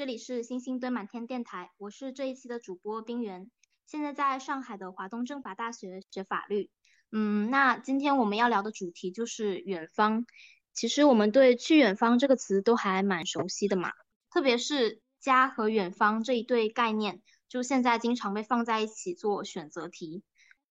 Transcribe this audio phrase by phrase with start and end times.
[0.00, 3.50] 这里是星星堆满天电台，我是这一期的主播冰原，
[3.86, 6.70] 现在在上海的华东政法大学学法律。
[7.12, 10.24] 嗯，那今天我们要聊的主题就是远方。
[10.72, 13.92] 其实我们对去远方这个词都还蛮熟悉的嘛，
[14.30, 20.22] 特别是家和远方这一对概念，就现在经常被放在一起做选择题。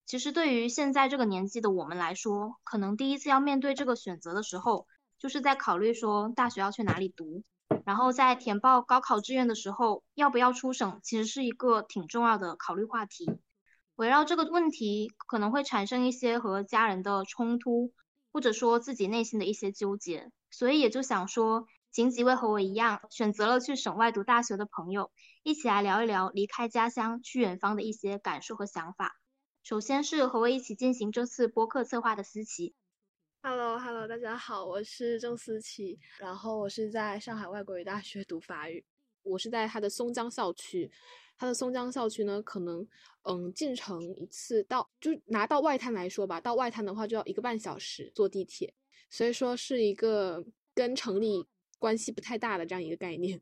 [0.08, 4.88] 其实对于现在这个年纪的我们来说，可能第一次要面对这个选择的时候，
[5.20, 7.44] 就是在考虑说大学要去哪里读，
[7.89, 13.25] 然后在填报高考志愿的时候，要不要出省，其实是一个挺重要的考虑话题。
[13.95, 17.91] 围绕这个问题，可能会产生一些和家人的冲突。
[18.31, 25.09] 或者说自己内心的一些纠结，所以也就想说，请几位和我一样选择了去省外读大学的朋友，
[25.42, 29.14] 一起来聊一聊离开家乡去远方的一些感受和想法。
[29.64, 32.75] 首先是和我一起进行这次播客策划的思琪。
[33.42, 38.84] Hello，Hello，大家好，我是郑思琪，然后我是在上海外国语大学读法语，
[39.23, 40.92] 我是在它的松江校区。
[41.38, 42.86] 它的松江校区呢，可能，
[43.23, 48.73] 嗯，进城一次到，就拿到外滩来说吧，到外滩的话就要一个半小时坐地铁，
[49.10, 50.45] 所以说是一个
[50.76, 53.42] 跟城里关系不太大的这样一个概念。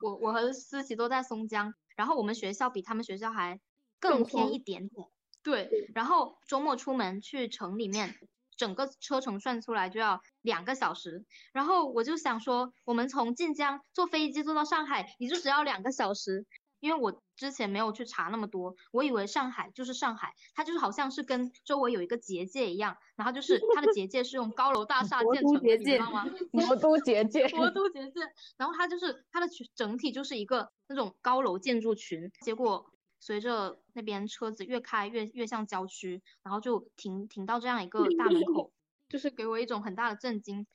[0.00, 3.60] 我我和思琪都在松江，然后我们学校比他们学校还
[4.00, 5.06] 更偏一点点。
[5.40, 8.12] 对，然后周末出门去城里面，
[8.56, 11.24] 整个车程算出来就要两个小时。
[11.52, 16.46] 然后我就想说，我们从晋江坐飞机坐到上海，也就只要两个小时。
[16.78, 26.26] 因为我之前没有去查那么多，我以为上海就是上海，它就是好像是跟周围有一个结界一样，然后就是它的结界是用高楼大厦建成的，你知道吗？
[26.52, 28.20] 魔都结界， 魔都结界。
[28.58, 38.72] 然后它就是它的整体就是一个那种高楼建筑群，结果随着那边车子越开越越像郊区，然后就停停到这样一个大门口，
[39.08, 40.66] 就是给我一种很大的震惊。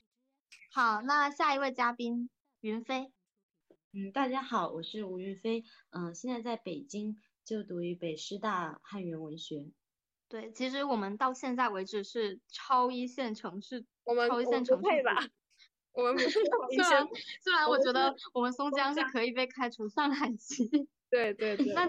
[0.70, 2.28] 好，那下一位嘉宾
[2.60, 3.12] 云飞。
[3.92, 9.70] 嗯，大家好，我是吴云飞，嗯，现在在北京就读于北师大汉语言文学。
[10.28, 15.28] 对，其实我们到现在为止是超一线城市，我们超一线城市吧？
[15.92, 17.06] 我们不是超一线，
[17.42, 20.88] 虽然我觉得我们松江是可以被开除上海籍。
[21.12, 21.74] 对对对。
[21.74, 21.86] 那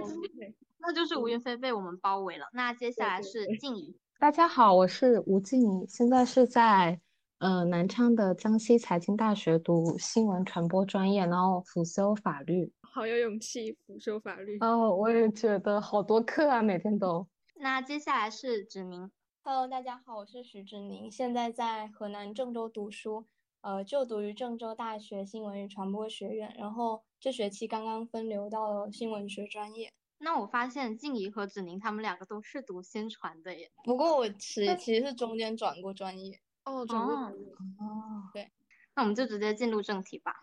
[0.79, 2.45] 那就是吴云飞被我们包围了。
[2.51, 3.97] 那接下来是静怡。
[4.19, 6.99] 大家好，我是吴静怡，现在是在。
[7.39, 12.71] 呃，南昌的江西财经大学读新闻传播专业，然后辅修法律。
[12.81, 14.57] 好有勇气，辅修法律。
[14.61, 17.27] 哦，我也觉得好多课啊，每天都。
[17.55, 19.11] 那接下来是芷宁。
[19.43, 23.25] Hello，大家好，我是徐芷宁，现在在河南郑州读书，
[23.63, 29.93] 呃，就读于郑州大学新闻与传播学院，然后这学期刚刚分流到了新闻学专业。
[30.17, 33.71] 那我发现静怡和芷宁他们两个都是读宣传的耶。
[33.85, 36.41] 不过我其其实是中间转过专业。
[36.65, 38.51] 哦转过专业哦，对，
[38.95, 40.33] 那我们就直接进入正题吧。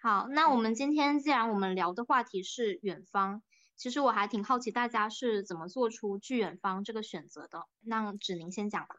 [0.00, 3.42] 好，那我们今天既然我们聊的话题是远方，
[3.74, 7.66] 其实我还挺好奇大家是怎么做出去远方这个选择的。
[7.80, 8.94] 那芷宁先讲吧。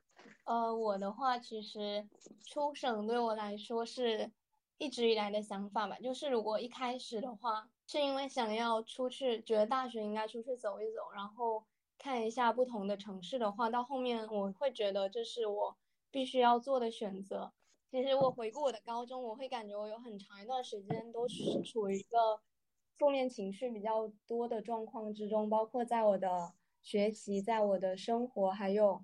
[0.45, 2.07] 呃，我的话其实
[2.45, 4.31] 出省对我来说是
[4.77, 5.99] 一直以来的想法吧。
[5.99, 11.65] 就是如果一开始的话，是因为想要出去，觉得大学应该出去走一走，然后
[11.99, 15.77] 看一下不同的城市的话，到后面我会觉得这是我。
[16.11, 17.51] 必须要做的选择。
[17.91, 22.39] 其实我回顾我的高中，我会感觉我有很长一段时间都是处于一个
[22.93, 29.03] 负面情绪比较多的状况之中，包括在我的学习、在我的生活，还有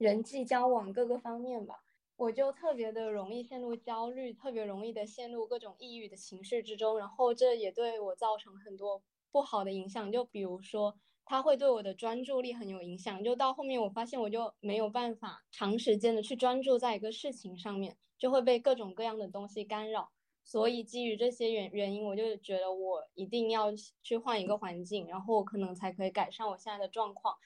[0.00, 1.84] 人际交往各个方面吧。
[2.16, 10.10] 我就特别的容易陷入焦虑，特别容易的陷入各种抑郁的情绪之中，然后这也对我造成很多不好的影响。
[10.10, 10.96] 就比如说。
[11.26, 20.10] 它会对我的专注力很有影响，就到后面我发现我就没有办法长时间的去专注在一个事情上面，就会被各种各样的东西干扰。
[20.42, 23.68] 所以基于这些原原因，我就觉得我一定要
[24.02, 27.36] 去换一个环境，然后可能才可以改善我现在的状况。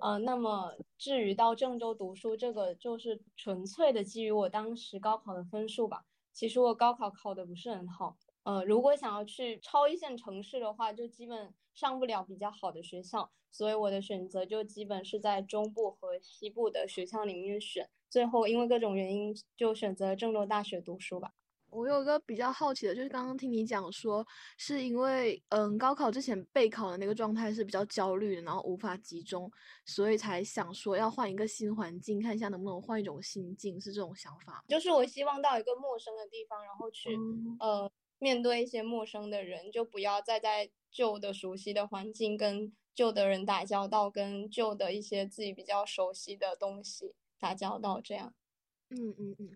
[0.00, 6.04] 呃，那么至于到郑州读书，这个就是纯粹的基于我当时高考的分数吧。
[6.32, 8.16] 其实我高考考的不是很好。
[8.42, 17.88] 呃，如果想要去超一线城市的话，就基本上不了比较好的学校，所以我的选择就基本是在中部和西部的学校里面选。
[18.10, 21.32] 最后因为各种原因，就选择郑州大学读书吧。
[21.74, 24.24] 我有个比较好奇的，就是刚刚听你讲说，
[24.56, 29.50] 是因为嗯高考之前备考的那个状态是比较焦虑的，然后无法集中，
[29.84, 34.64] 所以才想说要换一个新环境，看一下能不能换一种心境，是这种想法。
[34.68, 37.10] 就是我希望到一个陌生的地方，然后去
[37.58, 37.90] 呃。
[38.20, 48.32] 面对一些陌生的人，就不要再在旧的熟悉的环境跟旧的人打交道，跟旧的一些自己比较熟悉的东西打交道，这样。
[48.88, 49.50] 嗯嗯嗯。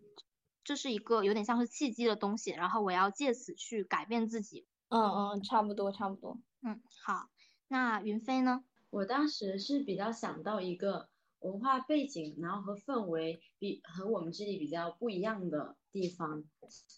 [0.68, 4.66] 这是一个有点像是契机的东西，然后我要借此去改变自己。
[4.90, 6.42] 嗯嗯，差不多差不多。
[6.60, 7.30] 嗯，好，
[7.68, 8.62] 那云飞呢？
[8.90, 16.44] 我当时是比较想到一个文化背景，然后和氛围比和我们这里比较不一样的地方。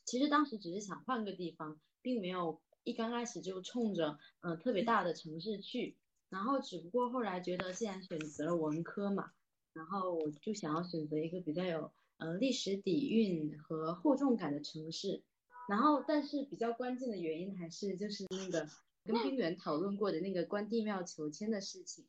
[0.05, 5.97] 其实当时只是想换个地方，并没有一刚开始就冲着嗯特别大的城市去。
[6.29, 9.31] 然后只不过后来觉得，既然选择了文科嘛，
[9.73, 15.23] 然后我就想要选择一个比较有呃历史底蕴和厚重感的城市。
[15.69, 18.69] 然后，但是比较关键的原因还是就是那个
[19.05, 22.05] 跟冰原讨论过的那个关帝庙求签的事情。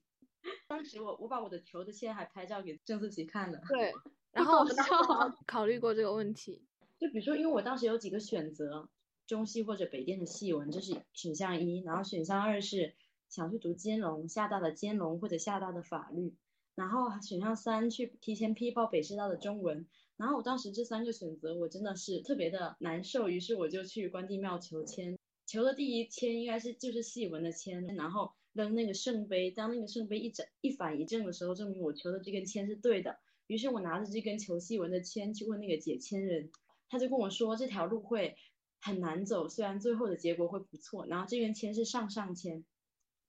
[0.67, 3.61] 当时我我把我的求的签还拍照给郑思琪看了。
[3.69, 3.93] 对，
[4.33, 4.75] 然后我们
[5.45, 6.63] 考虑过这个问题。
[6.99, 8.89] 就比如说，因为我当时有几个选择，
[9.27, 11.81] 中戏或者北电的戏文，这是选项一。
[11.81, 12.95] 然后选项二是
[13.29, 16.33] 想去读金融，厦大的金融或者厦大的法律。
[16.75, 19.87] 然后选项三去提前批报北师大的中文。
[20.17, 23.29] 然后我当时这三个选择，我真的是特别的难受。
[23.29, 28.31] 于是我就去关帝庙求签，求的第一签应该是就是戏文的签，然后。
[28.53, 33.17] 扔那个圣杯，当那个圣杯一整一反一正的时候，证明我求的这根签是对的。
[33.47, 36.51] 于是我拿着这根求细纹的签去问那个解签人，
[36.89, 38.35] 他就跟我说这条路会
[38.81, 41.05] 很难走，虽然最后的结果会不错。
[41.05, 42.65] 然后这根签是上上签，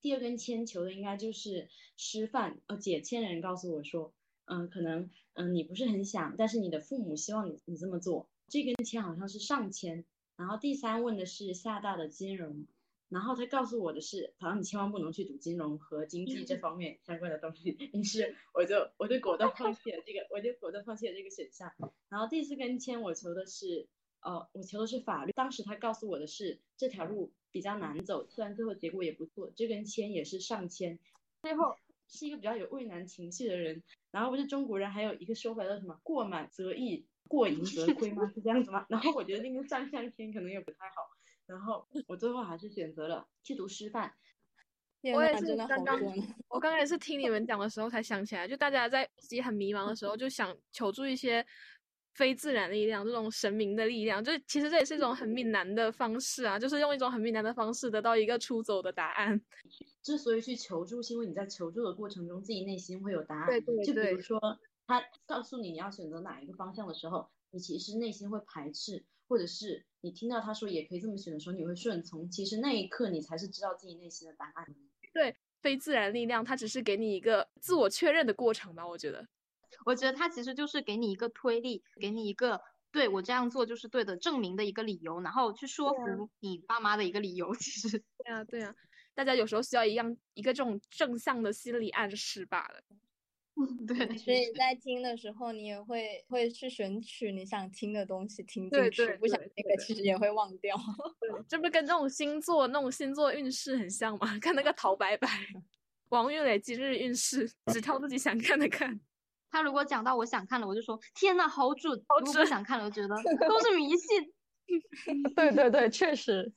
[0.03, 2.61] 第二根签求的应该就是师范。
[2.67, 4.13] 呃，解签人告诉我说，
[4.45, 8.29] 嗯，可能嗯你不是很想，但是你的父母希望你你这么做。
[8.49, 10.05] 这根签好像是上签。
[10.37, 12.67] 然后第三问的是厦大的金融。
[13.09, 17.77] 然后他告诉我的是，好像你千万不能去读金融和经济这方面相关的东西。
[17.93, 21.71] 于是我就我就果断放弃了这个，我就果断放弃了这个选项。
[22.09, 23.87] 然后第四根签我求的是，
[24.23, 25.33] 呃，我求的是法律。
[25.33, 30.99] 当时他告诉我的是这条路比较难走，虽然最后结果也不错，这根签也是上签。
[31.43, 31.77] 最后
[32.09, 33.83] 是一个比较有畏难情绪的人。
[34.11, 38.31] 然后不是中国人还有一个说法叫什么“过满则溢，过盈则亏”吗？
[38.35, 38.85] 是这样子吗？
[38.89, 41.11] 然后我觉得那个上上签可能也不太好。
[41.47, 44.13] 然后我最后还是选择了去读师范。
[45.15, 46.01] 我也是刚刚，
[46.49, 51.45] 我刚刚也是听你们讲的时候才想起来，就大家在自己很迷茫的时候，就想求助一些
[52.15, 54.23] 非自然力量，这种神明的力量。
[54.23, 59.41] 就其实这也是一种很闽南的方式啊，就是用一种很闽南的方式得到一个出走的答案。
[60.03, 63.47] 之所以去求助，是因为你在求助的过程中，自己内心会有答案。
[63.47, 63.85] 对对对。
[63.85, 64.41] 就比如说，
[64.87, 69.05] 他告诉你你要选择哪一个方向的时候，你其实内心会排斥。
[69.29, 72.29] 或者是你听到他说也可以这么选的时候，你会顺从。
[72.29, 74.67] 其实那一刻你才是知道自己内心的答案。
[75.15, 78.87] 对，非自然力量，它只是给你一个自我确认的过程吧？
[78.87, 79.27] 我觉得，
[79.85, 87.55] 我觉得它其实就是给你一个推力，给你一个对我这样做就是对的证明的一个理由，然后去说服你爸妈的一个理由。
[87.57, 88.75] 其实，对啊，对啊，
[89.15, 92.83] 大家有时候需要一样一个这种正向的心理暗示罢了。
[93.87, 100.75] 对，所以在听的时候，你也会会去选取你想听的东西听进去，不想听的其实也会忘掉。
[101.21, 104.27] 对，这不跟那种星座、那种星座运势很像吗？
[104.41, 105.29] 看那个陶白白，
[106.09, 108.99] 王玉磊今日运势，只挑自己想看的看。
[109.53, 111.93] 他如果讲到我想看了，我就说天呐，好准！
[112.21, 113.15] 如果不想看了，我觉得
[113.49, 114.33] 都是迷信。
[115.37, 116.51] 对对对，确实。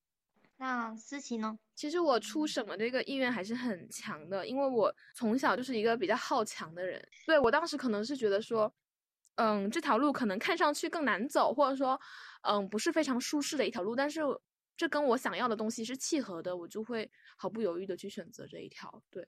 [0.58, 1.58] 那思琪呢？
[1.74, 7.02] 其实我出省的这个意愿还是很强的，因为我从小就是一个比较好强的人。
[7.26, 8.72] 对我当时可能是觉得说，
[9.36, 11.98] 嗯，这条路可能看上去更难走，或者说，
[12.42, 14.20] 嗯，不是非常舒适的一条路，但是
[14.76, 19.02] 这跟我想要的东西是契合的，我就会毫不犹豫的去选择这一条。
[19.10, 19.26] 对。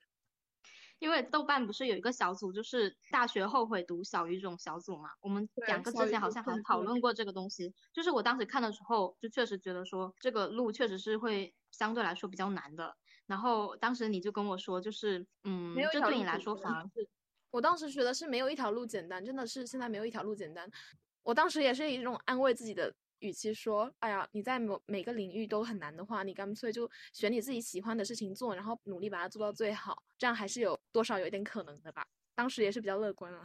[1.05, 5.11] 因为豆瓣不是有一个小组，就是大学后悔读小语种小组嘛？
[5.21, 7.75] 我们两个之前好像还讨论过这个东西。
[7.93, 12.97] 就是我当时看的时候，就确实觉得说这个路确实是会相对来说比较难的。
[13.27, 17.07] 然后当时你就跟我说，就是嗯，这对你来说反而是，
[17.51, 20.67] 我当时觉得是没有一条路简单，真的是现在没有一条路简单。
[21.23, 22.95] 我当时也是以一种安慰自己的。
[23.21, 32.05] 与其说，哎呀，你在某每个领域都很难的话，你干脆就选你自己喜欢的事情做，然后努力把它做到最好，这样还是有多少有一点可能的吧。
[32.35, 33.43] 当时也是比较乐观了，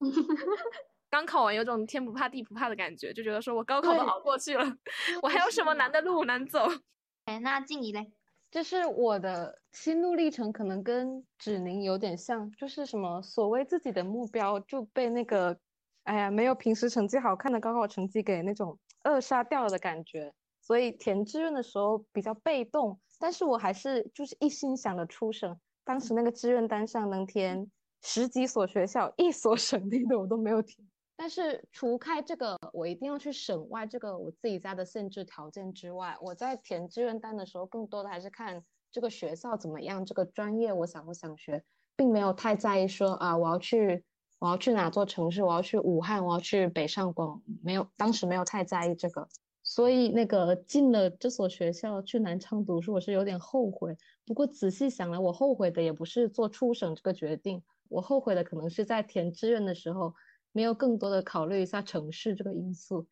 [1.10, 4.64] 刚考完有种天不怕地不怕的感觉，就觉得说我高考都熬过去了，
[5.22, 6.66] 我还有什么难的路难走？
[7.26, 8.12] 哎，那静怡嘞，
[8.50, 15.58] 就是我的心路历程可能跟芷宁有点像，就是什么所谓自己的目标就被那个，
[16.04, 18.78] 哎呀，没有平时成绩好看的高考成绩给那种。
[19.06, 25.58] 扼杀掉了的感觉，所以填志愿的时候比较被动，但是我还是就是一心想着出省。
[25.84, 27.70] 当时那个志愿单上能填
[28.02, 30.86] 十几所学校，一所省内的我都没有填。
[31.18, 41.64] 但是除开这个我一定要去省外这个我自己家的限制条件之外，我在填志愿单的时候，更多的还是看这个学校怎么样，这个专业我想不想学，
[41.96, 44.04] 并没有太在意说啊我要去
[44.38, 49.28] 我要去哪座城市，我要去武汉，我要去北上广，没有，当时没有太在意这个。
[49.62, 53.96] 所以那个进了这所学校去南昌读书，我是有点后悔。
[54.24, 60.14] 不过仔细想来，我后悔的也不是做初审这个决定，我后悔的可能是在填志愿的时候
[60.52, 63.06] 没有更多的考虑一下城市这个因素。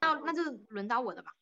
[0.00, 1.32] 那那就轮到我的吧。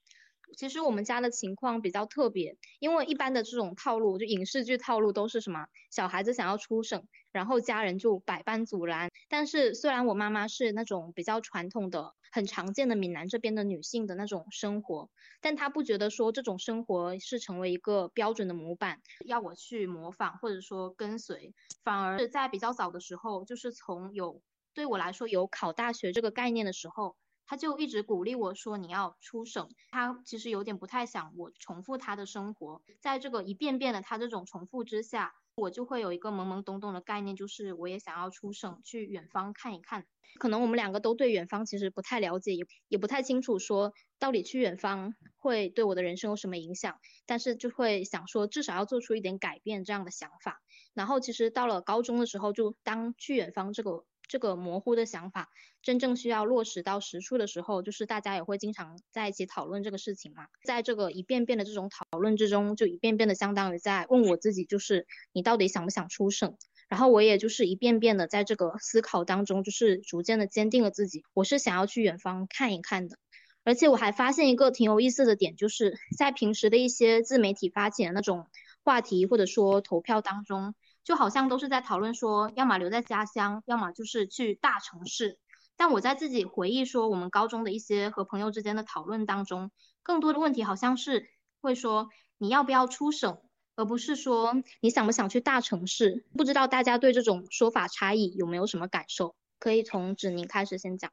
[0.56, 9.10] 其实我们家的情况比较特别，因为一般的这种套路，就影视剧套路都是什么小孩子想要出省，然后家人就百般阻拦。
[9.28, 24.40] 但是虽然我妈妈是那种比较传统的、很常见的闽南这边的女性的那种生活，但她不觉得说这种生活是成为一个标准的模板，要我去模仿或者说跟随，反而是在比较早的时候，就是从有
[24.74, 27.16] 对我来说有考大学这个概念的时候。
[27.52, 40.06] 他就一直鼓励我说你要出省，他其实有点不太想我重复他的生活，在这个一遍遍的他这种重复之下，我就会有一个懵懵懂懂的概念，就是我也想要出省去远方看一看。
[40.38, 50.62] 可能我们两个都对远方其实不太了解，也也不太清楚说到底去远方会对我的人生有什么影响，但是就会想说至少要做出一点改变这样的想法。
[50.94, 54.06] 然后其实到了高中的时候，就当去远方这个。
[54.28, 55.50] 这个模糊的想法，
[55.82, 60.46] 真正需要落实到实处的时候，就是大家也会经常在一起讨论这个事情嘛。
[60.64, 66.56] 在这个一遍遍的这种讨论之中，就一遍遍的相当于在问我自己，就是你到底想不想出省？
[66.88, 73.16] 然后我也就是一遍遍的在这个思考当中，就是逐渐的坚定了自己，我是想要去远方看一看的。
[73.64, 78.46] 而且我还发现一个挺有意思的点，就是在平时的一些自媒体发起的那种
[78.82, 80.74] 话题或者说投票当中。
[81.04, 85.38] 就好像都是在讨论说，要么留在家乡，要么就是去大城市。
[85.76, 89.70] 但我在自己回忆说，我们高中的一些和朋友之间的讨论当中，
[90.02, 91.28] 更多的问题好像是
[91.60, 93.38] 会说你要不要出省，
[93.74, 96.24] 而不是说你想不想去大城市。
[96.36, 99.34] 不知道大家对这种说法差异有没有什么感受？
[99.58, 101.10] 可以从芷宁开始先讲。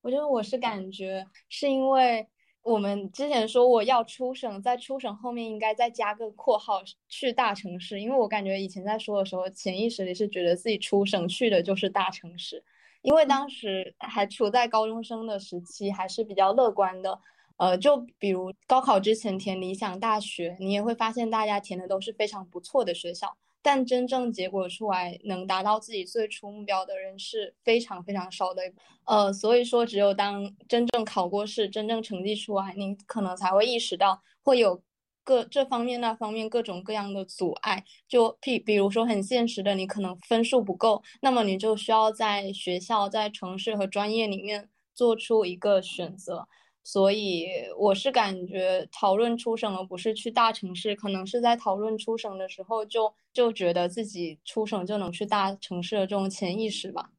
[0.00, 2.28] 我觉得我是感觉是因为。
[2.62, 12.62] 我们之前说我要出省，在出省后面应该再加个括号去大城市，因为我感觉以前在说的时候，潜意识里是觉得自己出省去的就是大城市，
[13.02, 17.18] 因为当时还处在高中生的时期，还是比较乐观的。
[17.56, 23.36] 呃，就比如高考之前填理想大学，你也会发现大家填的都是非常不错的学校。
[23.62, 28.62] 但真正结果出来能达到自己最初目标的人是非常非常少的，
[29.04, 34.82] 呃，所以说只有当真正考过试，真正成绩出来，你可能才会意识到会有
[35.22, 37.84] 各这方面那方面各种各样的阻碍。
[38.08, 46.48] 就譬比如说很现实的，你可能分数不够，那么你就需要在学校、在城市和专业里面做出一个选择。
[46.92, 47.46] 所以
[47.78, 57.12] 我是感觉讨论出省而不是去大城市，可能是在讨论出省的时候就就觉得自己出省就能去大城市的这种潜意识吧。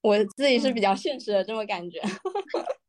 [0.00, 2.00] 我自己是比较现实的这么感觉。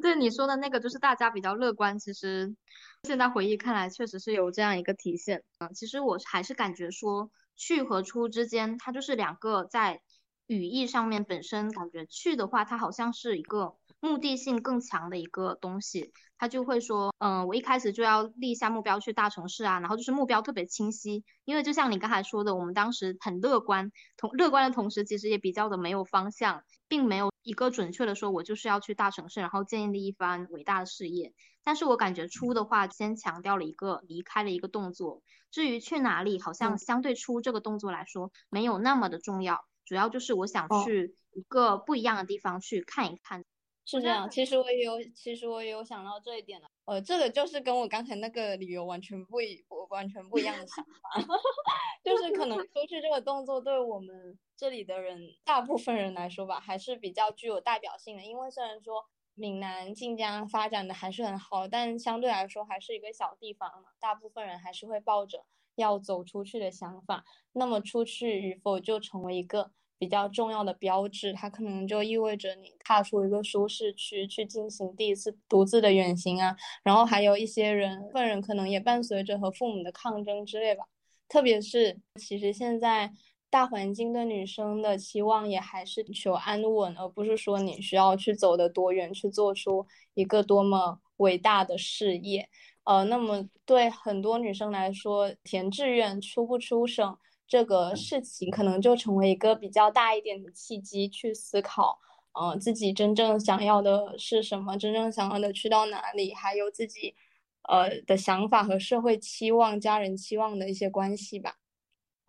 [0.00, 1.98] 对你说的那个，就是大家比较乐观。
[1.98, 2.56] 其实
[3.02, 5.68] 现在回忆看来，确实是有这样一个体现啊。
[5.74, 10.00] 其实我还是感觉说去和出之间，它就是两个在
[10.46, 13.74] 语义上面本身感觉去的话，它好像是一个。
[14.00, 31.34] 目的性更强的一个东西，他就会说，嗯，我一开始就要立下目标去大城市啊，然后就是目标特别清晰，因为就像你刚才说的，我们当时很乐观，同乐观的同时，其实也比较的没有方向，并没有一个准确的说，我就是要去大城市，然后建立一番伟大的事业。
[31.64, 43.44] 但是我感觉出的话，先强调了一个离开的一个动作，至于去哪里，好像相对出这个动作来说，没有那么的重要，主要就是我想去一个不一样的地方去看一看。
[43.88, 46.68] 是这样，其实我也有，其实我也有想到这一点的。
[46.84, 51.26] 呃，这个就是跟我刚才那个理由完全不一，我完全不一样的想法。
[52.04, 58.22] 就是可能 出去这个动作，对我们这里的人，大部分人来说吧，还是比较具有代表性的。
[58.22, 67.24] 因为虽然说闽南晋江发展的还是很好，但相对来说还是一个小地方嘛，大部分人还是会抱着要走出去的想法。
[67.52, 69.72] 那么出去与否，就成为一个。
[69.98, 76.56] 比较重要的标志，它可能就意味着你踏出一个舒适区，去进行第一次独自的远行啊。
[76.82, 80.84] 然后还有一些人，份人可能也伴随着和父母的抗争之类吧。
[81.28, 83.12] 特别是，其实现在
[83.50, 92.48] 大环境对女生的期望也还是求安稳，而不是说你需要去走得多远，去做出一个多么伟大的事业。
[92.84, 97.18] 呃，那么对很多女生来说，填志愿出不出省？
[97.48, 101.98] 这个事情可能就成为一个比较大一点的契机，去思考，
[102.32, 107.16] 呃，自己真正想要的是什么，真正想要的去到哪里，还有自己，
[107.62, 111.56] 呃的想法和社会期望、家人期望的一些关系吧。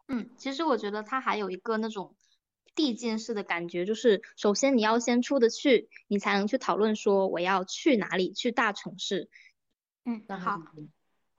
[0.08, 2.16] 嗯，其实我觉得它还有一个那种
[2.74, 9.30] 递进式的感觉，就是首先你要先出得去，你才能去讨论说我要去哪里，去大城市。
[10.06, 10.58] 嗯，好。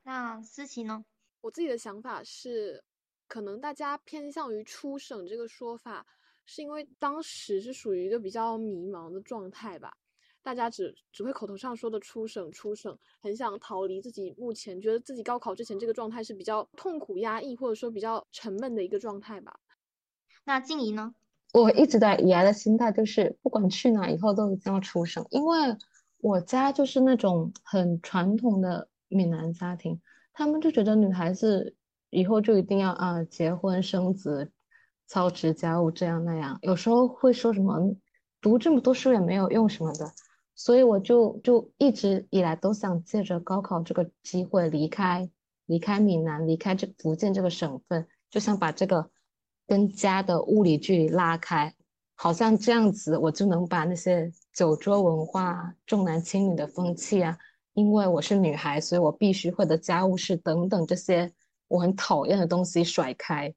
[0.02, 1.04] 那思琪呢？
[1.40, 2.84] 我自己的想法是，
[3.30, 6.04] 可能大家偏向于出省这个说法，
[6.46, 9.96] 是因为当时是属于一个比较迷茫的状态吧。
[10.42, 19.60] 大家只只会口头上说的出省出省，很想逃离自己目前觉得自己高考之前这个状态是比较痛苦压抑，或者说比较沉闷的一个状态吧。
[20.42, 21.14] 那静怡呢？
[21.52, 25.56] 我一直在以来的心态就是，不管去哪，以后都一定要出省，因为
[26.18, 30.00] 我家就是那种很传统的闽南家庭，
[30.32, 31.76] 他们就觉得女孩子
[32.10, 34.52] 以后就一定要啊结婚生子，
[35.06, 37.96] 操持家务这样那样，有时候会说什么
[38.40, 40.12] 读这么多书也没有用什么的。
[40.54, 45.30] 所以我就就一直以来都想借着高考这个机会离开
[45.64, 49.08] 离开闽南，离开这福建这个省份，就想把这个
[49.66, 51.74] 跟家的物理距离拉开，
[52.14, 57.38] 好像这样子我就能把那些酒桌文化、重男轻女的风气啊，
[57.72, 61.32] 因为我是女孩，所以我必须会的家务事等等这些
[61.70, 63.54] 我很讨厌的东西甩开。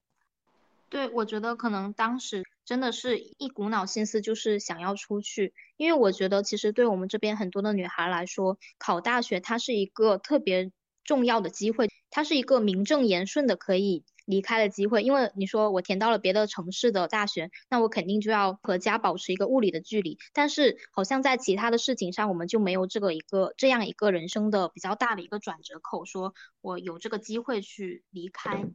[0.90, 2.44] 对，我觉得可能当时。
[2.66, 10.72] 真的是一股脑心思就是想要出去，因为我觉得其实对我们这边很多的女孩来说，考大学它是一个特别
[11.04, 15.04] 重要的机会，它是一个名正言顺的可以离开的机会。
[15.04, 28.66] 因为你说我填到了别的城市的大学，那我肯定就要和家保持一个物理的距离，但是好像在其他的事情上，我们就没有这个一个这样一个人生的比较大的一个转折口，说我有这个机会去离开。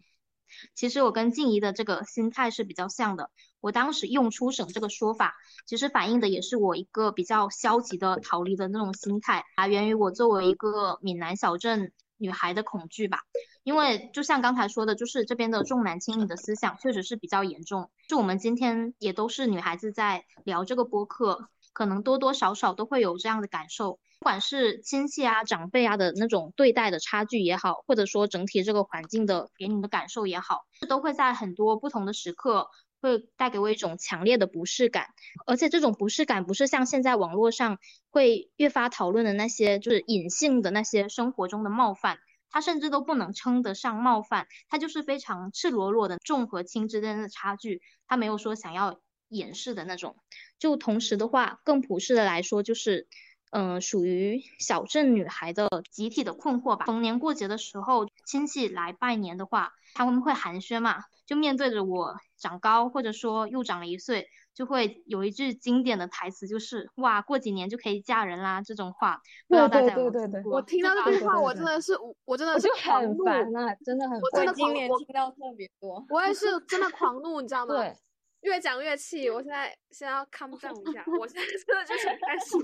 [0.74, 3.30] 其实我跟静怡的这个心态是比较像的。
[3.60, 5.34] 我当时用出省这个说法，
[5.66, 13.20] 其实反映的也是我一个比较消极的逃离的那种心态，来源于我作为一个闽南小镇女孩的恐惧吧。
[13.62, 17.90] 因为就像刚才说的，就是这边的重男轻女的思想确实是比较严重。
[18.08, 23.98] 就我们今天也都是女孩子在聊这个播客，可能多多少少都会有这样的感受。
[24.20, 32.68] 不管是亲戚啊、长辈啊的那种对待的差距也好，或者说整体这个环境的给你的感受也好，都会在很多不同的时刻
[33.00, 35.08] 会带给我一种强烈的不适感。
[35.46, 37.78] 而且这种不适感不是像现在网络上
[38.10, 42.18] 会越发讨论的那些，就是隐性的那些生活中的冒犯，
[42.50, 50.16] 它甚至都不能称得上冒犯，它就是非常赤裸裸的重和轻之间的差距，它没有说想要掩饰的那种。
[50.58, 53.06] 就同时的话，更普世的来说，就是。
[53.50, 56.84] 嗯，属于小镇女孩的集体的困惑吧。
[56.84, 69.18] 逢年过节的时候，亲戚来拜年的话，他们会寒暄嘛，就面对着我长高，或者说又长了一岁，就会有一句经典的台词，就是哇，过几年就可以嫁人啦这种话。
[69.48, 71.94] 对对对对对，我听到这句话，我真的是，
[72.26, 77.74] 我真的是很烦啊，真的很，我真的今年听到特别多，我也是真的狂怒，你知道吗？
[77.74, 77.96] 对。
[78.42, 82.62] 越讲越气，我现在现在要 calm down 一下，我现在真的就是开心。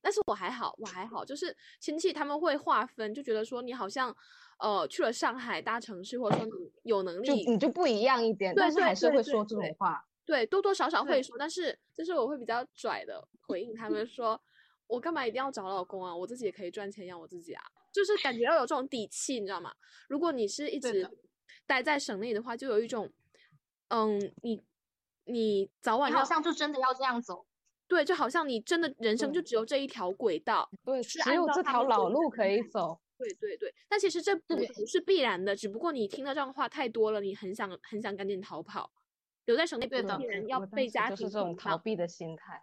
[0.00, 4.14] 但是我还好，我还好，就是亲戚他们会划分，就觉得说你好像，
[4.58, 6.50] 呃，去了上海大城市，或者说你
[6.84, 10.04] 有能力，你就不一样一点，但是还是会说这种话。
[10.24, 14.40] 对，多多少少会说，但是就是我会比较拽的回应他们 说，
[14.86, 16.14] 我干嘛一定要找老公啊？
[16.14, 19.74] 我自己也可以赚钱养我自己啊，就是感觉要有这种底气，你知道吗？
[20.08, 21.08] 如果你是一直
[21.66, 23.12] 待在省内的话，就有一种。
[23.88, 24.64] 嗯，你
[25.26, 27.46] 你早晚好像就真的要这样走，
[27.88, 33.74] 对，就好像你真的人生就只有这一条轨道，对，是只有这条老路可以走，对对对。
[33.88, 38.90] 但其实这不不是必然的，只不过你听到这样的话太多了，你很想很想赶紧逃跑，
[39.44, 42.62] 留在省内的人要被家庭就是这种逃避的心态，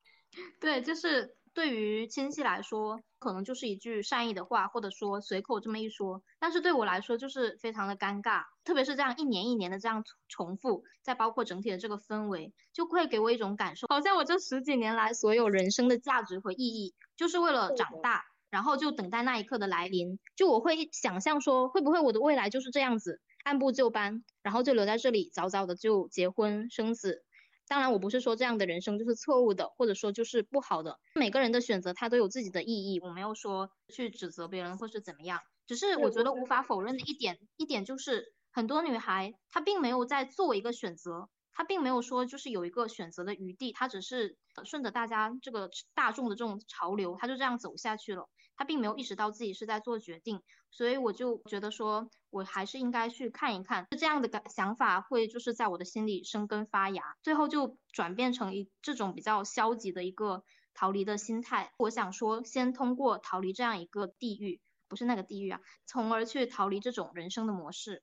[0.60, 1.34] 对，就是。
[1.58, 6.22] 对于亲戚来说，可能就是一句善意的话，或者说随口这么一说。
[6.38, 20.20] 但是对我来说，就是非常的尴尬，特别是这样一年一年的这样重复，再包括整体的这个氛围，就会给我一种感受，好像我这十几年来所有人生的价值和意义，就是为了长大，然后就等待那一刻的来临。
[20.36, 27.24] 就我会想象说，会不会我的未来就是这样子，按部就班，然后就留在这里，早早的就结婚生子。
[27.68, 30.98] 当然，我不是说这样的人生就是错误的，或者说就是不好的。
[31.14, 35.40] 每个人的选择他都有自己的意义，我没有说去指责别人或是怎么样。
[35.66, 48.28] 只是我觉得无法否认的一点，一点就是很多女孩她并没有在做一个选择，她并没有说就是有一个选择的余地，她只是顺着大家这个大众的这种潮流，她就这样走下去了。
[48.58, 52.10] 她并没有意识到自己是在做决定，所以我就觉得说。
[52.30, 60.44] 我还是应该去看一看，这样的感想法会就是在我的心里生根发芽，最后就转变成一这种比较消极的一个
[60.74, 61.72] 逃离的心态。
[61.78, 68.02] 我想说，先通过逃离这样一个地狱，不是那个地狱啊，从而去逃离这种人生的模式。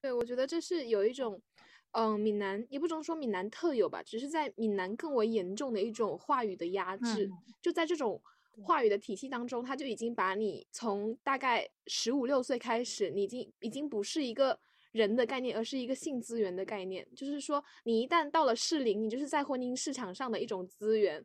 [0.00, 1.40] 对，我觉得这是有一种，
[1.92, 7.30] 嗯，闽南也不能说闽南特有吧，只是在闽南更为严重的一种话语的压制。
[7.62, 8.20] 就在这种
[8.62, 14.58] 话语的体系当中，他就已经把你从大概十五六岁开始，你已经已经不是一个
[14.92, 17.06] 人的概念，而是一个性资源的概念。
[17.14, 21.24] 就是说，你一旦到了适龄，你就是在婚姻市场上的一种资源。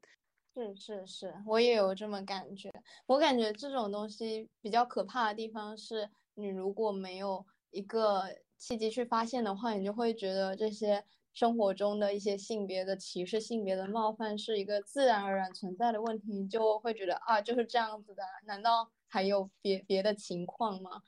[0.53, 2.69] 是是是，我也有这么感觉。
[3.05, 8.23] 我感觉这种东西比较可怕的地方是，你如果没有一个
[8.57, 21.01] 契机去发现的话，你就会觉得这些生活中的一些性别的歧视、性别的冒犯是一个自然而然存在的问题，就会觉得啊就是这样子的，难道还有别别的情况吗？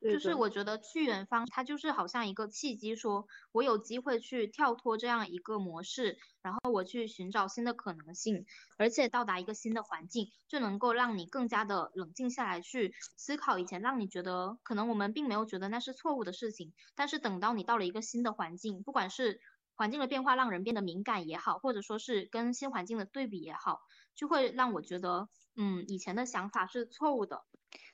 [0.00, 19.40] 就是我觉得去远方，它就是好像一个契机，说我有机会去跳脱这样一个模式，然后我去寻找新的可能性，而且到达一个新的环境，就能够让你更加的冷静下来，去思考以前让你觉得可能我们并没有觉得那是错误的事情，但是等到你到了一个新的环境，不管是
[19.78, 23.78] 环境的变化让人变得敏感也好，或者说是跟新环境的对比也好，
[24.16, 27.44] 就会让我觉得，嗯，以前的想法是错误的。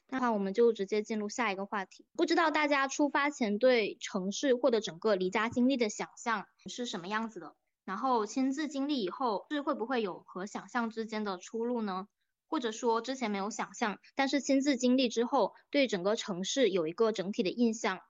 [0.06, 2.06] 那话我们就直接进入下一个话题。
[2.16, 7.54] 不知道大家出发前对城市或者整个离家经历的想象是什么样子的？
[7.84, 12.08] 然后亲自经历以后是会不会有和想象之间的出入呢？
[12.46, 18.00] 或者说之前没有想象，但是亲自经历之后对整个城市有一个整体的印象，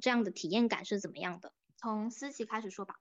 [0.00, 1.52] 这样的体验感是怎么样的？
[1.76, 2.94] 从思琪开始说吧。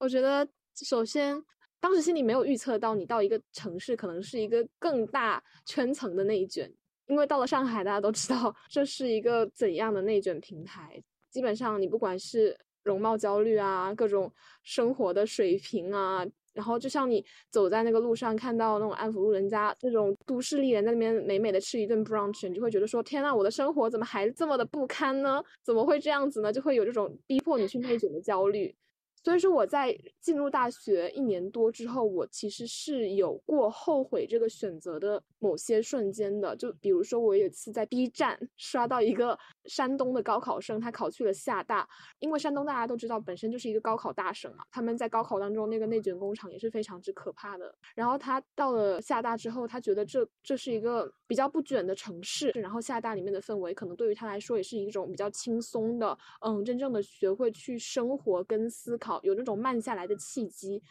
[0.00, 1.40] 我觉得首先
[1.78, 6.68] 当时心里没有预测到你到一个城市可能是一个更大圈层的内卷。
[7.06, 11.02] 因为到了上海，大家都知道这是一个怎样的内卷平台。
[11.28, 14.32] 基本上，你不管是容貌焦虑啊，各种
[14.62, 25.42] 生活的水平啊，然后就像你走在那个路上，看到那种安福路人家这种都市丽人在那边美美的吃一顿 brunch，你就会觉得说：天呐，我的生活怎么还这么的不堪呢？
[25.64, 26.52] 怎么会这样子呢？
[26.52, 28.72] 就会有这种逼迫你去内卷的焦虑。
[29.22, 36.56] 所以说我在进入大学一年多之后，我其实是有过后悔这个选择的某些瞬间的。
[36.56, 41.86] 就比如说，我有一次在 B 站 刷到一个山东的高考生，他考去了厦大，
[42.18, 47.74] 因为山东大家都知道本身就是一个高考大省嘛，他们在高考当中那个内卷工厂也是非常之可怕的。
[47.94, 59.20] 然后他到了厦大之后，他觉得这这是一个比较不卷的城市，然后厦大里面的氛围可能对于他来说也是一种比较轻松的，嗯，真正的学会去生活跟思考。
[59.22, 60.82] 有那种慢下来的契机，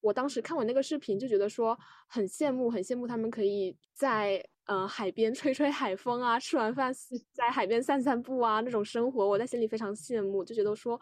[0.00, 1.76] 我当时看我那个视频就觉得说
[2.06, 6.94] 很羡慕，很羡慕他们可以在呃海边吹吹海风啊，吃完饭
[7.32, 11.00] 在海边散散步啊那种生活，我在心里非常羡慕，就觉得说，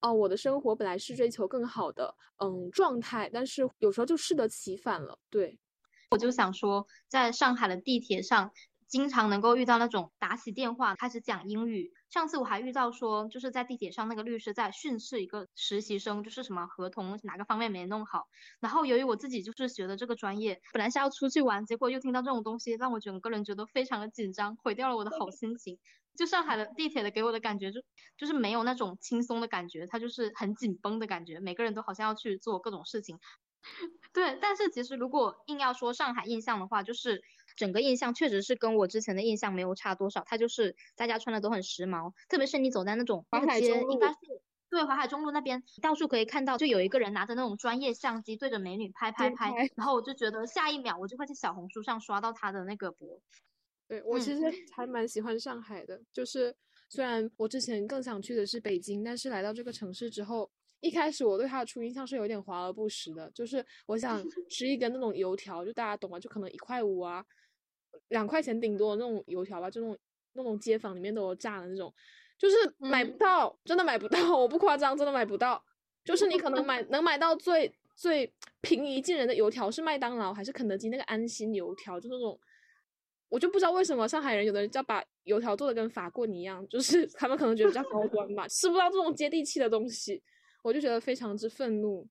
[0.00, 5.18] 哦，我的生活本来是追求更好的嗯状态，但是有时候就适得其反了。
[5.28, 5.59] 对，
[6.10, 8.50] 我就想说，在上海的地铁上。
[8.90, 11.92] 经常能够遇到那种打起电话开始讲英语。
[12.08, 18.24] 上次我还遇到说，就是在地铁上那个律师在训斥一个实习生，就是什么合同哪个方面没弄好。
[18.58, 25.78] 然后由于我自己就是学的这个专业，本来是要出去玩，结果又听到这种东西，让我整个人觉得非常的紧张，毁掉了我的好心情。
[26.16, 27.80] 就上海的地铁的给我的感觉就
[28.18, 33.20] 就是没有那种轻松的感觉，它就是很紧绷的感觉，每个人都好像要去做各种事情。
[34.12, 37.22] 对，但是其实如果硬要说上海印象的话，就是。
[37.56, 44.16] 整个印象确实是跟我之前的印象没有差多少，它就是大家穿的都很时髦，特别是你走在那种淮海街，应该是
[44.70, 53.20] 对淮海中路那边，到处可以看到，就有一个人拿着那种专业相机对着美女拍拍拍，然后我就觉得下一秒我就会在小红书上刷到他的那个博。
[53.88, 54.40] 对我其实
[54.74, 56.56] 还蛮喜欢上海的，就是
[56.88, 60.50] 虽然我之前更想去的是北京，但是来到这个城市之后。
[60.80, 66.18] 一开始我对它的初印象是有点华而不实的，就是我 想吃一根那种油条，就大家懂吗？
[66.18, 67.24] 就可能一块五啊，
[68.08, 69.98] 两块钱顶多的那种油条吧，就那种
[70.34, 71.92] 那种街坊里面都有炸的那种，
[72.38, 75.62] 就是买不到，真的买不到， 我不夸张，真的买不到。
[76.02, 82.40] 就是你可能买 能买到最最平易近人的油条是麦当劳还是肯德基那个安心油条，就那种，
[83.28, 90.22] 我就不知道为什么上海人有的人叫把油条做的跟法棍一样，就是他们可能觉得比较高端吧，吃不到这种接地气的东西。
[90.62, 92.06] 我就觉得非常之愤怒，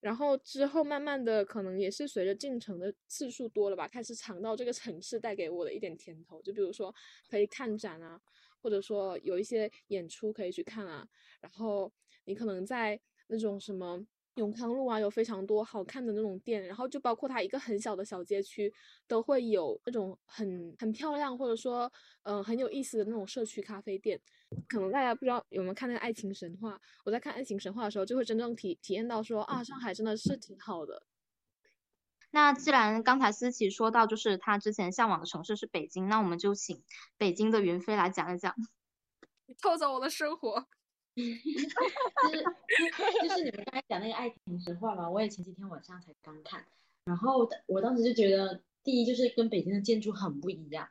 [0.00, 6.40] 然后之后慢慢的可能也是随着进城的次数多了吧，开始尝到这个城市带给我的一点甜头。
[6.42, 6.94] 就比如说
[7.28, 8.20] 可以看展啊，
[8.62, 11.06] 或者说有一些演出可以去看啊，
[11.40, 11.92] 然后
[12.24, 14.06] 你可能在那种什么。
[14.34, 18.72] 永康路啊，有非常多好看的那种店，然后就包括它一个很小的小街区，
[19.06, 21.90] 都会有那种很很漂亮或者说
[22.22, 24.20] 嗯很有意思的那种社区咖啡店。
[24.68, 31.02] 可能大家不知道有没有看那个《爱情神话》，我在看《爱情神话》的时候，就会真正体体验到说啊，上海真的是挺好的。
[32.30, 36.82] 那既然刚才思琪说到，就是他之前向往的城市是北京，那我们就请
[37.16, 38.54] 北京的云飞来讲一讲。
[39.46, 40.66] 你 偷走我的生活。
[41.16, 42.44] 就是
[43.22, 46.64] 就是你们刚才讲那个爱情神话嘛，我也前几天晚上才刚看，
[47.04, 50.88] 然后我当时就觉得，第一就是跟北京的建筑很不一样，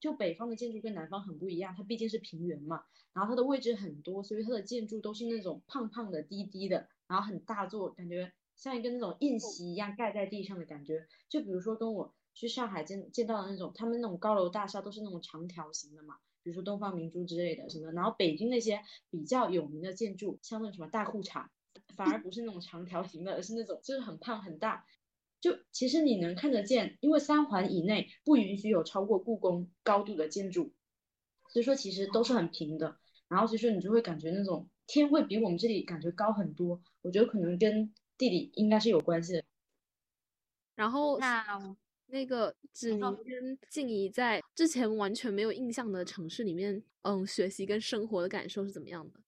[0.00, 11.06] 就北方的建筑跟南方很不一样，它毕竟是平原嘛，然后它的位置很多，所以它的建筑都是那种胖胖的、低低的，然后很大座，感觉像一个那种印玺一样盖在地上的感觉。
[11.28, 16.18] 就比如说跟我去上海见见到的那种，他们那种高楼大厦都是那种长条形的嘛。
[16.42, 21.46] 比如说东方明珠之类的什么，然后北京那些比较有名的建筑，像那什么大裤衩，
[21.94, 24.84] 反而不是那种长条形的，而是那种就是很胖很大。
[25.40, 30.72] 就其实你能看得见，因为三环以内不允许有超过故宫高度的建筑，
[31.48, 32.96] 所以说其实都是很平的。
[33.28, 36.80] 然后所以说你就会感觉那种天会比我们这里感觉高很多。
[37.00, 39.44] 我觉得可能跟地理应该是有关系的。
[40.74, 41.76] 然后那。
[42.12, 49.20] 那个芷宁跟静怡在之前完全没有印象的城市里面，嗯，学习跟生活的感受是怎么样的？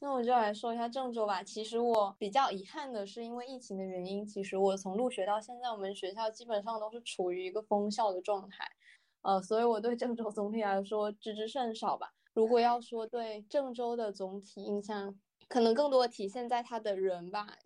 [0.00, 1.42] 那我就来说一下郑州吧。
[1.42, 8.64] 其实我比较遗憾的是，因为疫情的原因，其实我从入学到现在，我们学校基本上都是处于一个封校的状态，
[9.22, 12.14] 呃，所以我对郑州总体来说知之甚少吧。
[12.34, 17.58] 如果要说对郑州的总体印象，可能更多的体现在它的人吧。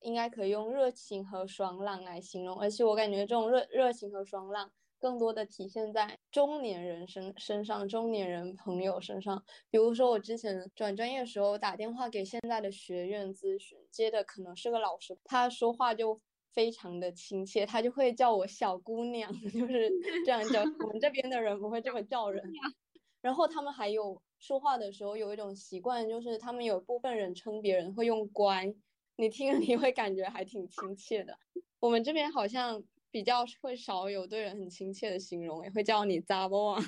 [0.00, 9.44] 应该可以用热情和爽朗来形容，而且我感觉这种热热情和爽朗更多的体现在中年人身身上，中年人朋友身上。
[9.70, 16.18] 比如说我之前转专业的时候，打电话给现在的学院咨询，接的可能是个老师，他说话就
[16.52, 19.90] 非常的亲切，他就会叫我小姑娘， 就是
[20.24, 20.60] 这样叫。
[20.60, 22.42] 我们这边的人不会这么叫人。
[23.20, 28.72] 然后他们还有说话的时候有一种习惯，就是他们有部分人称别人会用乖。
[29.16, 31.38] 你听了你会感觉还挺亲切的。
[31.80, 36.82] 我们这边好像比较会少有对人很亲切的形容，也会叫你扎波啊。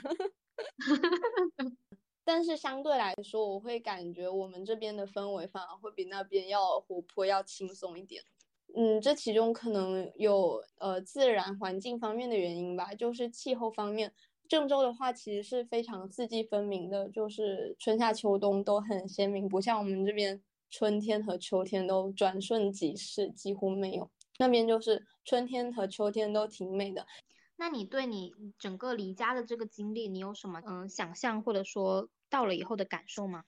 [2.24, 8.22] 但是相对来说，我会感觉我们这边的氛围反而会比那边要活泼、要轻松一点。
[8.76, 14.12] 嗯，这其中可能有呃自然环境方面的原因吧，就是气候方面，
[14.46, 20.42] 郑州的话其实是非常四季分明的，就是春夏秋冬都很鲜明，不像我们这边。
[20.70, 24.10] 春天和秋天都转瞬即逝，几乎没有。
[24.38, 27.06] 那边就是春天和秋天都挺美的。
[27.56, 33.44] 那你对你整个离家的这个经历，你有什么嗯想象或者说到了以后的感受吗？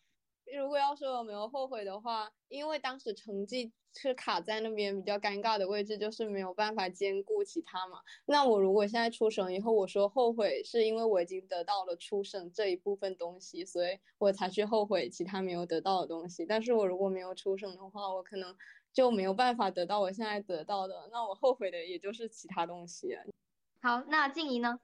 [0.56, 8.00] 如果要说有没有后悔的话，因为当时成绩是卡在那边比较尴尬的位置，就是没有办法兼顾其他嘛。
[8.26, 16.46] 那我如果现在出省以后，我说后悔，是因为我已经得到了出省这一部分东西，所以我才去后悔其他没有得到的东西。
[16.46, 18.56] 但是我如果没有出省的话，我可能
[18.92, 23.16] 就没有办法得到我现在得到的，那我后悔的也就是其他东西。
[23.82, 24.80] 好，那静怡呢？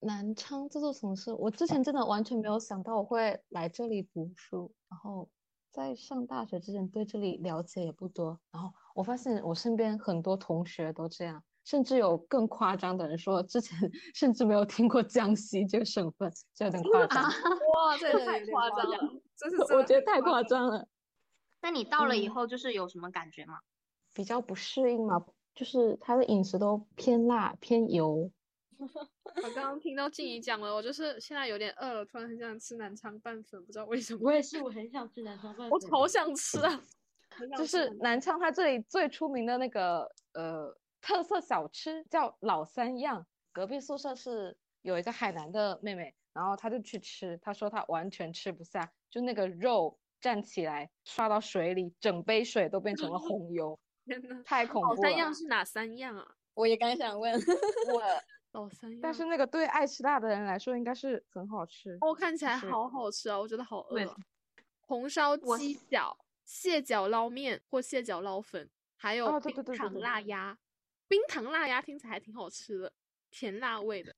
[0.00, 4.72] 南昌这座城市，我之前真的完全没有想到我会来这里读书。
[4.88, 5.28] 然后
[5.70, 8.38] 在上大学之前，对这里了解也不多。
[8.52, 13.78] 然后我发现我身边很多同学都这样，甚至有更夸张的人说，之前
[14.14, 17.24] 甚至没有听过江西这个省份，这有点夸张。
[17.24, 18.98] 哇，这个太夸张了，
[19.36, 20.86] 这是我觉得太夸张了。
[21.62, 23.58] 那你到了以后，就是有什么感觉吗？
[24.12, 28.30] 比较不适应嘛，就是他的饮食都偏辣偏油。
[29.42, 34.20] 我刚刚听到静怡讲了，我就是现在有点饿了，突然很想吃南昌拌粉，不知道为什么。
[34.22, 36.82] 我也是，我很想吃南昌拌粉，我好想吃啊！
[37.58, 43.26] 就是南昌它这里最出名的那个呃特色小吃叫老三样。
[43.52, 54.94] 隔壁宿舍是有一个海南的妹妹，然后她就去吃，她说她完全吃不下，就那个肉站起来刷到水里，整杯水都变成了 红油，天呐，太恐怖了！
[54.94, 56.26] 老三样是哪三样啊？
[56.54, 58.02] 我也刚想问我。
[58.54, 61.98] 老三样，但是那个对爱吃辣的人来说应该是很好吃。
[62.00, 63.38] 哦，看起来好好吃啊！
[63.38, 64.16] 我觉得好饿。
[64.80, 70.56] 红烧鸡脚、蟹脚捞面或蟹脚捞粉，还有冰糖辣鸭。
[71.08, 72.92] 冰糖辣鸭听起来还挺好吃的，
[73.30, 74.14] 甜辣味的。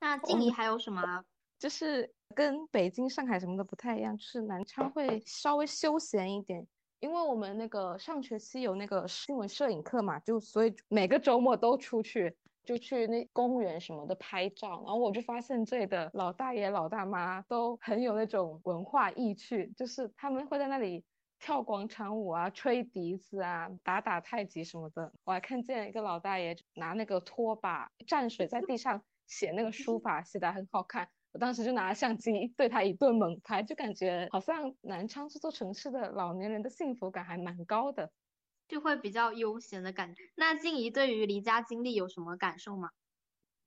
[0.00, 1.24] 那静怡还有什么？
[1.58, 6.66] 就是跟北京、上海什么的不太一样，就是南昌会稍微休闲一点，
[7.00, 12.34] 因为我们那个上学期有那个新闻摄影课嘛，就所以每个周末都出去。
[12.64, 21.04] 就去那公园什么的拍照，然后我就发现这里的老大爷老大妈都很有那种文化意趣，就是他们会在那里
[21.38, 25.12] 跳广场舞啊、吹笛子啊、打打太极什么的。
[25.24, 31.08] 我还看见一个老大爷拿那个拖把蘸水在地上写那个书法，写的很好看。
[31.32, 38.10] 我当时就拿相机对他一顿猛拍，就感觉好像南昌这座城市的老年人的幸福感还蛮高的。
[38.70, 40.22] 就会比较悠闲的感觉。
[40.36, 42.90] 那静怡对于离家经历有什么感受吗？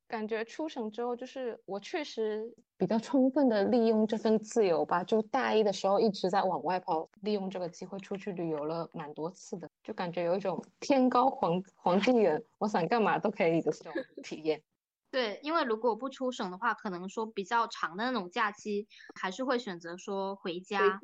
[0.07, 5.03] 感觉出省之后，就是我确实比较充分的利用这份自由吧。
[5.03, 14.61] 就大一的时候一直在往外跑，利用这个机会出去旅游了蛮多次的，就感觉有一种天高皇皇帝远，我想干嘛都可以的这种体验。
[15.09, 18.87] 对，因为如果不出省的话，可能说比较长的那种假期，
[19.19, 20.99] 还是会选择说回家。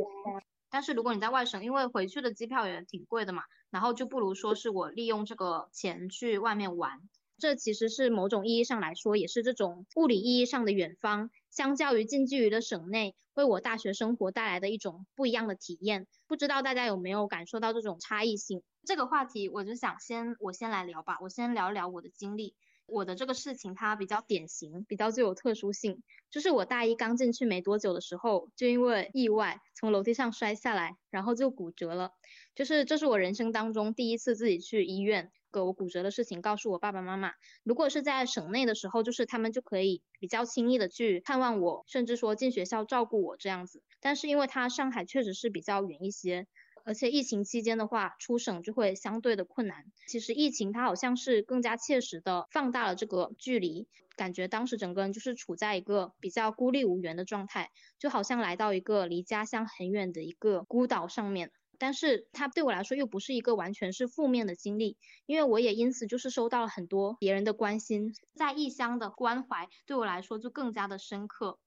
[0.69, 7.09] 但是如果你在外省，因为回去的机票也挺贵的嘛，然后就不如说是我利用这个钱去外面玩。
[7.37, 16.05] 这其实是某种意义上来说，也是这种物理意义上的远方，相较于近距离的省内，为我大学生活带来的一种不一样的体验。
[16.27, 18.61] 不知道大家有没有感受到这种差异性？
[18.85, 22.55] 这个话题我就想先我先来聊吧，我先聊一聊我的经历。
[22.91, 32.11] 我的这个事情它比较典型，比较具有特殊性，就是我大一刚进去没多久的时候，就因为意外从楼梯上摔下来，然后就骨折了。
[32.55, 37.33] 就是这是我人生当中第一次自己去医院，给我骨折的事情告诉我爸爸妈妈。
[37.63, 43.81] 如果是在省内的时候，就是他们就可以比较轻易的去探望我，甚至说进学校照顾我这样子。
[44.01, 46.47] 但是因为它上海确实是比较远一些。
[46.85, 49.85] 而且疫情期间的话，出省就会相对的困难。
[50.07, 61.51] 其实疫情它好像是更加切实的放大了这个距离，感觉当时整个人就是处在一个比较孤立无援的状态，就好像来到一个离家乡很远的一个孤岛上面。
[61.81, 71.57] 但是它对我来说又不是一个完全是负面的经历，因为我也因此就是收到了很多别人的关心，在异乡的关怀对我来说就更加的深刻。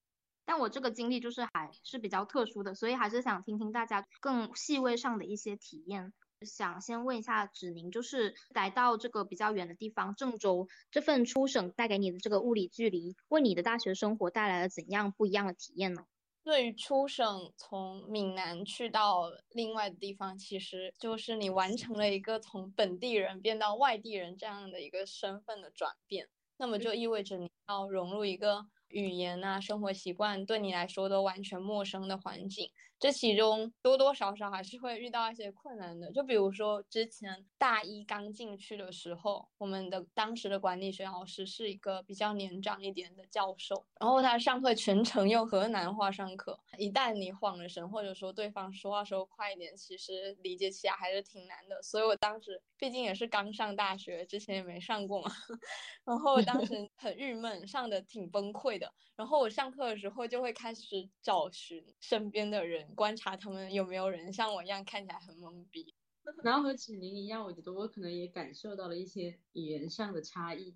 [0.45, 6.13] 但我这个经历就是还是比较特殊的，所以还是想听听大家更细微上的一些体验。
[6.43, 16.03] 想先问一下芷宁，就是来到这个比较远的地方郑州，这份出省带给你的这个物理距离，为你的大学生活带来了怎样不一样的体验呢？
[16.43, 28.67] 对于出省从闽南去到另外的地方，其实就是你完成了一个从本地人变到外地人这样的一个身份的转变，那么就意味着你要融入一个。
[28.93, 32.71] 语言啊，生活习惯对你来说都完全陌生的环境。
[33.03, 51.83] 这其中多多少少还是会遇到一些困难的，就比如说之前大一刚进去的时候，我们的当时的管理学老师是一个比较年长一点的教授，然后他上课全程用河南话上课，一旦你晃了神，或者说对方说话说快一点，其实理解起来还是挺难的。
[51.83, 55.29] 所以我当时毕竟也是刚上大学，之前也没上过嘛，
[56.07, 58.95] 然后当时 很郁闷，上的挺崩溃的。
[59.17, 62.92] 然后我上课的时候就会开始找寻身边的人。
[62.95, 65.95] 观察他们有没有人像我一样看起来很懵逼，
[66.45, 70.75] 然后和芷宁一样，我觉得我可能也感受到了一些语言上的差异。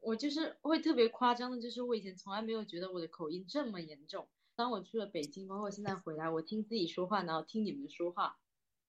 [0.00, 4.26] 我就是会特别夸张的，就是我以前从来没有觉得我的口音这么严重。
[4.56, 8.36] 当我去了北京，包括现在回来，我听自己说话，然后听你们说话，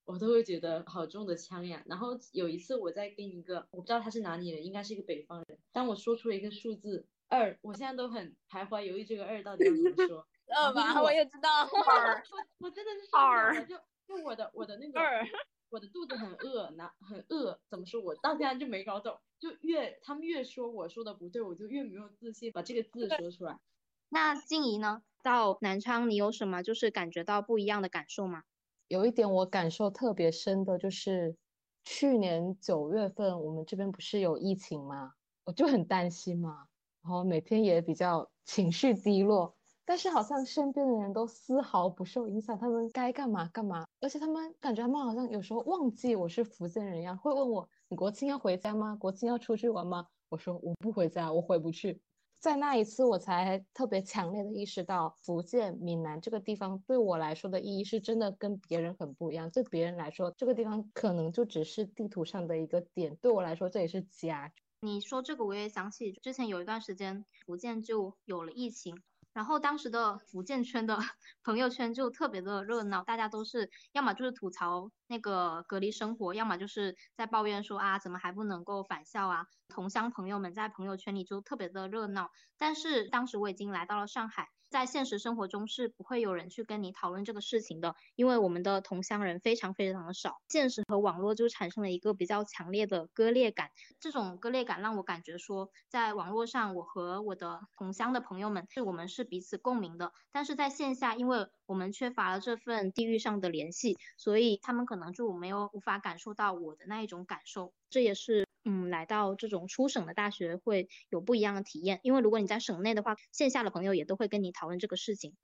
[0.06, 1.84] 我都会觉得好重的腔呀。
[1.86, 10.28] 然后有一次我在跟一个我不知道他是哪里人，应该是一个北方人，当我说出了一个数字二，我现在都很徘徊犹豫这个二到底要怎么说。
[10.54, 11.50] 二吧，我也知道。
[11.64, 12.38] 二，我
[12.68, 13.76] 我真的是二，就
[14.08, 15.00] 就我的我的那个，
[15.70, 18.02] 我的肚子很饿，那很饿，怎么说？
[18.02, 23.60] 我到现在就没搞懂，就越他们越说我说的不对，我就越没有自信把这个字说出来。
[24.10, 25.02] 那静怡呢？
[25.24, 28.44] 到南昌你有什么就是感觉到不一样的感受吗？
[28.90, 31.38] 有一点我感受特别深的就是，
[31.84, 35.14] 去年九月份我们这边不是有疫情吗？
[35.46, 36.68] 我就很担心嘛，
[37.02, 39.56] 然后每天也比较情绪低落。
[39.86, 48.96] 但是好像身边的人都丝毫不受影响，他们该干嘛干嘛，而且他们感觉他们好像有时候忘记我是福建人一样，会问我你国庆要回家吗？
[48.96, 50.08] 国庆要出去玩吗？
[50.30, 52.02] 我说我不回家，我回不去。
[52.40, 59.50] 在那一次，我才特别强烈的意识到，福建闽南这个地方对我来说的意义是真的跟别人很不一样。
[59.50, 64.52] 对别人来说，这个地方可能就只是地图上的一个点，对我来说这也是家。
[64.82, 69.02] 你说这个，我也想起之前有一段时间，福建就有了疫情。
[69.34, 70.98] 然后当时的福建圈的
[71.44, 79.46] 朋友圈就特别的热闹，大家都是要么就是吐槽那个隔离生活，要么就是在抱怨说啊怎么还不能够返校啊。
[79.68, 82.30] 同乡朋友们在朋友圈里就特别的热闹。
[82.58, 84.48] 但是当时我已经来到了上海。
[84.74, 90.42] 在现实生活中是不会有人去跟你讨论这个事情的，因为我们的同乡人非常非常的少。
[90.50, 93.70] 现实和网络就产生了一个比较强烈的割裂感，
[94.00, 108.46] 这种割裂感让我感觉说，在网络上我和我的同乡的朋友们是我们是彼此共鸣的，但是在线下，因为我们缺乏了这份地域上的联系，所以他们可能就没有无法感受到我的那一种感受，这也是。
[108.66, 115.36] 嗯，来到这种出省的大学会有不一样的体验，因为如果你在省内的话，线下的朋友也都会跟你讨论这个事情。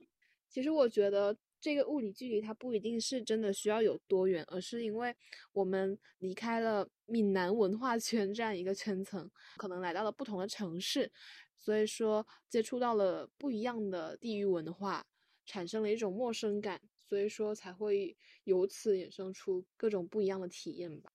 [0.48, 5.14] 其实我觉得这个物理距离它不一定是真的需要有多远，而是因为
[5.52, 11.12] 我们离开了闽南文化圈这样一个圈层，可能来到了不同的城市。
[11.58, 15.04] 所以说接触到了不一样的地域文化，
[15.44, 21.12] 产生了一种陌生感，所以说才会由此衍生出各种不一样的体验吧。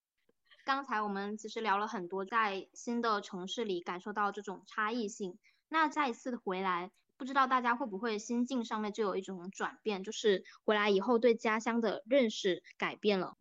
[0.65, 5.37] 刚才我们其实聊了很多，在新的城市里感受到这种差异性。
[5.69, 13.37] 那再一次回来，不知道大家会不会心境上面就有一种转变，就是回来以后对家乡的认识改变了。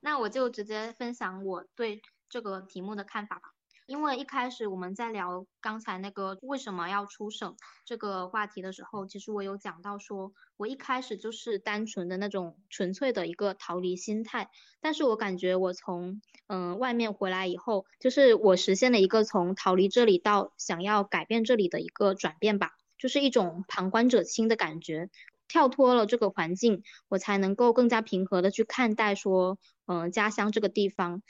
[0.00, 3.55] 那我就直接分享我对这个题目的看法吧。
[3.86, 25.10] 因为一开始我们在聊刚才那个为什么要出省这个话题的时候，其实我有讲到说，我一开始就是单纯的那种纯粹的一个逃离心态，但是我感觉我从嗯外面回来以后，就是我实现了一个从逃离这里到想要改变这里的一个转变吧，就是一种旁观者清的感觉，
[25.46, 31.22] 跳脱了这个环境，我才能够更加平和的去看待说，嗯家乡这个地方。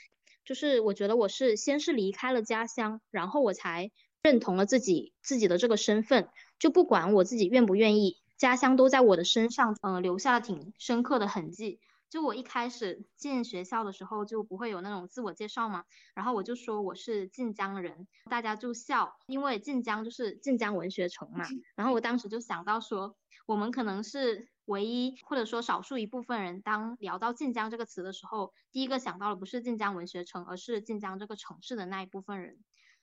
[0.47, 3.91] 就是我觉得我是先是离开了家乡，然后我才
[4.23, 6.29] 认同了自己自己的这个身份。
[6.57, 11.81] 就不管我自己愿不愿意，家乡都在我的身上，嗯，留下了挺深刻的痕迹。
[12.09, 15.83] 就我一开始进学校的时候就不会有那种自我介绍嘛，
[16.15, 21.43] 然后我就说我是晋江人，大家就笑，因为晋江就是晋江文学城嘛。
[21.75, 24.47] 然后我当时就想到说，我们可能是。
[24.67, 32.57] 唯一或者说少数一部分人，当聊到晋江这个词的时候，第一个想到的不是晋江文学城，而是晋江这个城市的那一部分人。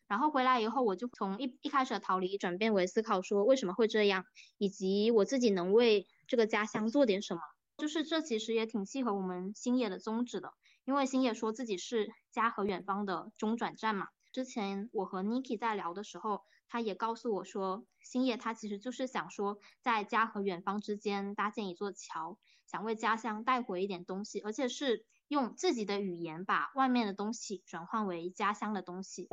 [0.07, 4.27] 然后回来以后，我就从一一开始的逃离转变为思考，说为什么会这样，
[4.59, 7.41] 以及我自己能为这个家乡做点什么。
[7.79, 10.53] 就是这其实也挺契合我们星野的宗旨的，
[10.85, 14.09] 因为星野说自己是家和远方的中转站嘛。
[14.33, 16.43] 之前我和 Niki 在聊的时候。
[16.75, 29.29] 他也告诉我说，星野他其实就是想说，在家和远方之间搭建一座桥，想为家乡带回一点东西，而且是用自己的语言把外面的东西转换为家乡的东西。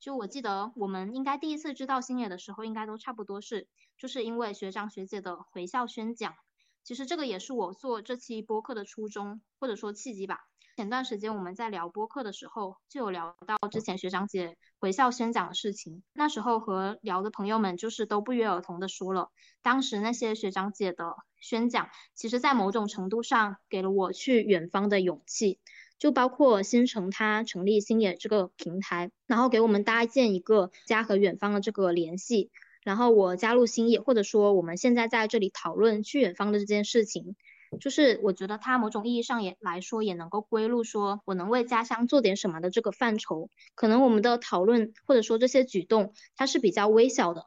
[0.00, 3.68] 就我记得，我们应该第一次知道星野的时候，应该都差不多是，
[3.98, 6.36] 就是因为学长学姐的回校宣讲。
[6.84, 10.40] 其实这个也是我做这期播客的初衷，或者说契机吧。
[10.78, 16.04] 前段时间我们在聊播客的时候，就有聊到之前学长姐回校宣讲的事情。
[16.12, 25.58] 那时候和聊的朋友们就是都不约而同的说了，当时那些学长姐的宣讲，其实在某种程度上给了我去远方的勇气。
[25.98, 32.52] 就包括新城它成立星野这个平台，然后给我们搭建一个家和远方的这个联系。
[32.84, 37.34] 然后我加入星野，或者说我们现在在这里讨论去远方的这件事情。
[37.80, 43.50] 就是我觉得它某种意义上也来说也能够归入说我能为家乡做点什么的这个范畴。
[43.74, 47.44] 可能我们的讨论或者说这些举动它是比较微小的，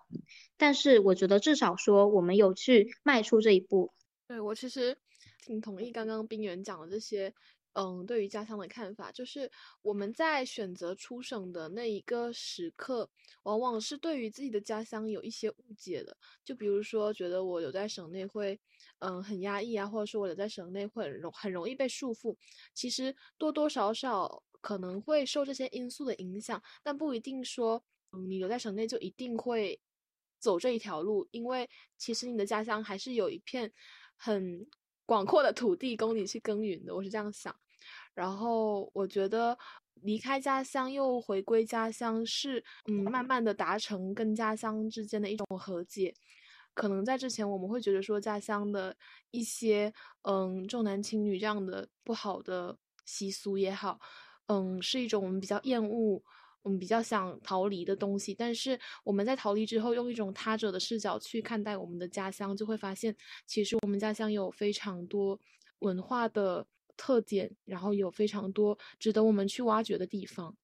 [0.58, 3.94] 但是我觉得至少说我们有去迈出这一步。
[4.28, 4.98] 对我其实
[5.46, 7.34] 挺同意刚刚冰原讲的这些。
[7.74, 9.50] 嗯，对于家乡的看法，就是
[9.82, 13.10] 我们在选择出省的那一个时刻，
[13.44, 16.18] 往往是对于自己的家乡有一些误解的。
[16.44, 18.60] 就比如说，觉得我留在省内会，
[19.02, 22.36] 嗯，很压抑啊，或者说我留在省内会很容很容易被束缚。
[22.74, 27.84] 其实多多少少可能会受这些因素的影响，但不一定说，
[28.14, 29.80] 嗯，你留在省内就一定会
[30.40, 33.72] 走这一条路，因为其实你的家乡还是有一片
[34.16, 34.68] 很。
[35.04, 37.54] 广阔的土地供你去耕耘的，我是这样想。
[38.14, 39.58] 然后我觉得
[39.96, 46.14] 离开家乡又回归家乡是，嗯，慢慢的达成跟家乡之间的一种和解。
[46.74, 48.96] 可能在之前我们会觉得说家乡的
[49.32, 49.94] 一些，
[50.24, 54.00] 嗯，重男轻女这样的不好的习俗也好，
[54.48, 56.24] 嗯，是一种我们比较厌恶。
[56.64, 63.16] 我们比较想逃离的东西，但是我们在逃离之后，用一种他者的视角去看待我们的家乡，就会发现，
[63.48, 65.40] 其实我们家乡有非常多
[65.80, 70.56] 文化的特点，然后有非常多值得我们去挖掘的地方。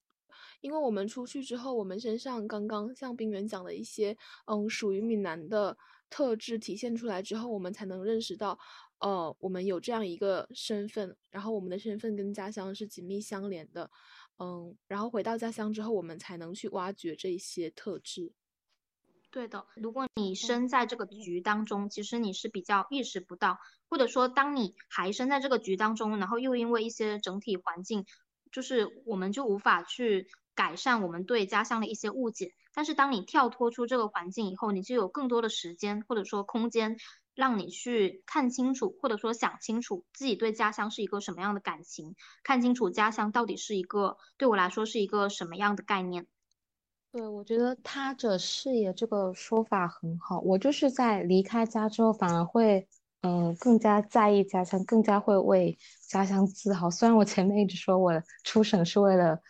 [0.60, 5.76] 因为我们出去之后，我们身上刚刚像冰原讲的一些，嗯，属于闽南的
[6.10, 8.58] 特质体现出来之后，我们才能认识到，
[8.98, 13.90] 呃，我们有这样一个身份，然后我们的身份跟家乡是紧密相连的。
[14.38, 18.32] 嗯，然后回到家乡之后，我们才能去挖掘这些特质。
[19.30, 28.06] 对的，如果你身在这个局当中，其实你是比较意识不到，或者说当你还身在这个局当中，然后又因为一些整体环境，
[28.50, 30.28] 就是我们就无法去
[30.58, 32.52] 改善我们对家乡的一些误解。
[32.74, 36.96] 但是当你跳脱出这个环境以后，你就有更多的时间或者说空间。
[37.38, 46.26] 让你去看清楚，或者说想清楚自己对家乡是一个什么样的感情，看清楚家乡到底是一个对我来说是一个什么样的概念。
[47.12, 50.40] 对，我觉得他者视野这个说法很好。
[50.40, 52.88] 我就是在离开家之后，反而会
[53.20, 55.78] 嗯更加在意家乡，更加会为
[56.08, 56.90] 家乡自豪。
[56.90, 59.40] 虽然我前面一直说我出省是为了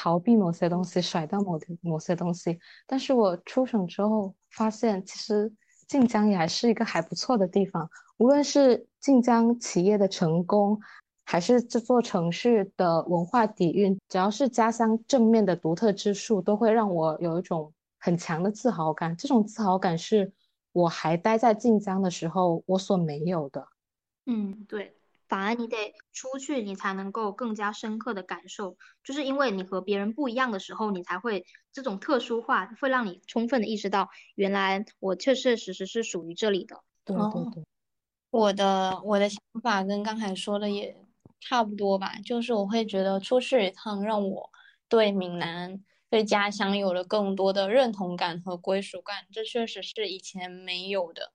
[0.00, 2.56] 逃避某些东西，甩掉某某些东西。
[2.86, 5.52] 但是我出省之后发现，其实
[5.88, 7.90] 晋江也还是一个还不错的地方。
[8.18, 10.80] 无论是晋江企业的成功，
[11.24, 19.16] 还是这座城市的文化底蕴，只要是家乡正面的独特之处，都会让我有一种很强的自豪感。
[19.16, 20.32] 这种自豪感是
[20.70, 23.66] 我还待在晋江的时候我所没有的。
[24.26, 24.94] 嗯，对。
[25.28, 36.82] 反而你得出去，你才能够更加深刻的感受，就是因为你和别人不一样的时候，你才会这种特殊化，会让你充分的意识到，原来我确确实实是属于这里的。
[37.04, 37.64] 对对对，
[38.30, 41.06] 我的我的想法跟刚才说的也
[41.40, 44.50] 差不多吧，就是我会觉得出去一趟，让我
[44.88, 51.32] 对闽南、对家乡有了更多的认同感和归属感，这确实是以前没有的。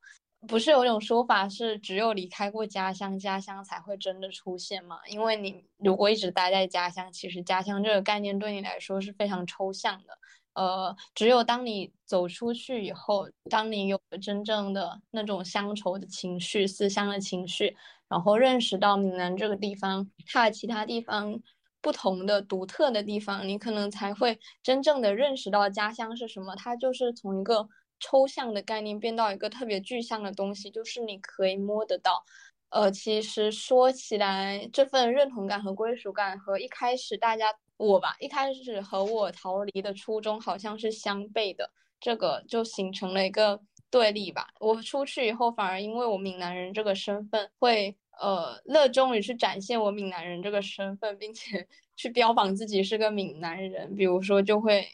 [0.48, 5.00] 不是有种说法是只有离开过家乡，家乡才会真的出现吗？
[5.08, 10.18] 因为你如果一直待在家乡，其实家乡这个概念对你来说是非常抽象的。
[10.54, 17.76] 呃，只有当你走出去以后，当你有了真正的那种乡愁的情绪、思乡的情绪，
[18.08, 21.40] 然后认识到闽南这个地方它其他地方
[21.82, 26.56] 不同的独特的地方，你可能才会真正的认识到家乡是什么。
[26.56, 27.68] 它就是从一个。
[28.00, 32.24] 抽象的概念变到一个特别具象的东西，就是你可以摸得到。
[32.70, 41.70] 呃，其实说起来，这份认同感和归属感和一开始大家我吧，一开始和我逃离的初衷好像是相悖的，
[42.00, 43.60] 这个就形成了一个
[43.92, 44.48] 对立吧。
[44.60, 54.88] 我出去以后，反而因为我闽南人这个身份，会呃热衷于去展现我闽南人这个身份，并且 去标榜自己是个闽南人，比如说就会。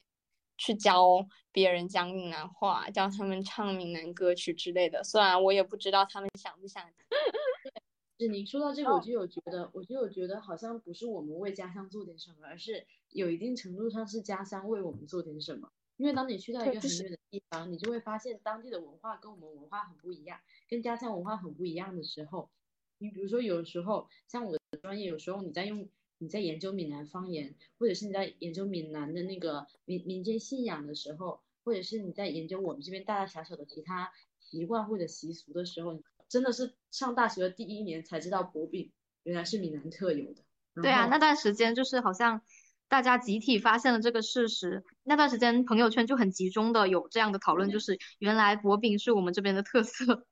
[0.60, 5.02] 去教别人讲闽南话，教他们唱闽南歌曲之类的。
[5.04, 6.86] 虽然我也不知道他们想不想。
[8.20, 15.72] 是你说到这个，我就有觉得，我就有觉得，好像不是我们为家乡做点什么，而是有一定程度上是家乡为我们做点什么。
[15.96, 20.38] 因为当你去到一个很远的地方，你就会发现当地的文化跟我们文化很不一样，
[20.68, 22.50] 跟家乡文化很不一样的时候，
[22.98, 25.88] 你比如说有时候像我的专业，有时候你在用。
[26.20, 38.92] 你在研究闽南方言，或者是你在研究闽南的那个民民间信仰的时候，或者是你在研究我们这边大大小小的其他习惯或者习俗的时候，真的是上大学的第一年才知道薄饼
[39.24, 40.44] 原来是闽南特有的。
[40.76, 42.42] 对啊，那段时间就是好像
[42.90, 50.28] 大家集体发现了这个事实，那段时间朋友圈就很集中的有这样的讨论，就是原来薄饼是我们这边的特色，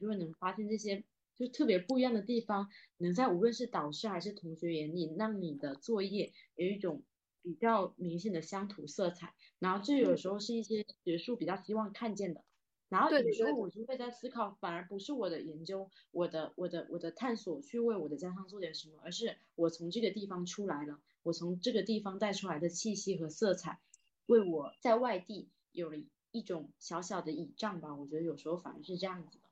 [0.00, 1.04] 就会能发现这些。
[1.38, 2.68] 就特别不一样的地方，
[2.98, 7.04] 能在无论是导师还是同学眼里，让你的作业有一种
[7.42, 9.34] 比较明显的乡土色彩。
[9.58, 12.44] 然后这有时候是一些学术比较希望看见的。
[12.88, 23.80] 然后有时候我就会在思考，反而不是我的研究、我的、我的、我的探索去为我的家乡做点什么，而是我从这个地方出来了，我从这个地方带出来的气息和色彩，
[24.26, 25.98] 为我在外地有了
[26.30, 27.94] 一种小小的倚仗吧。
[27.94, 29.44] 我觉得有时候反而是这样子的。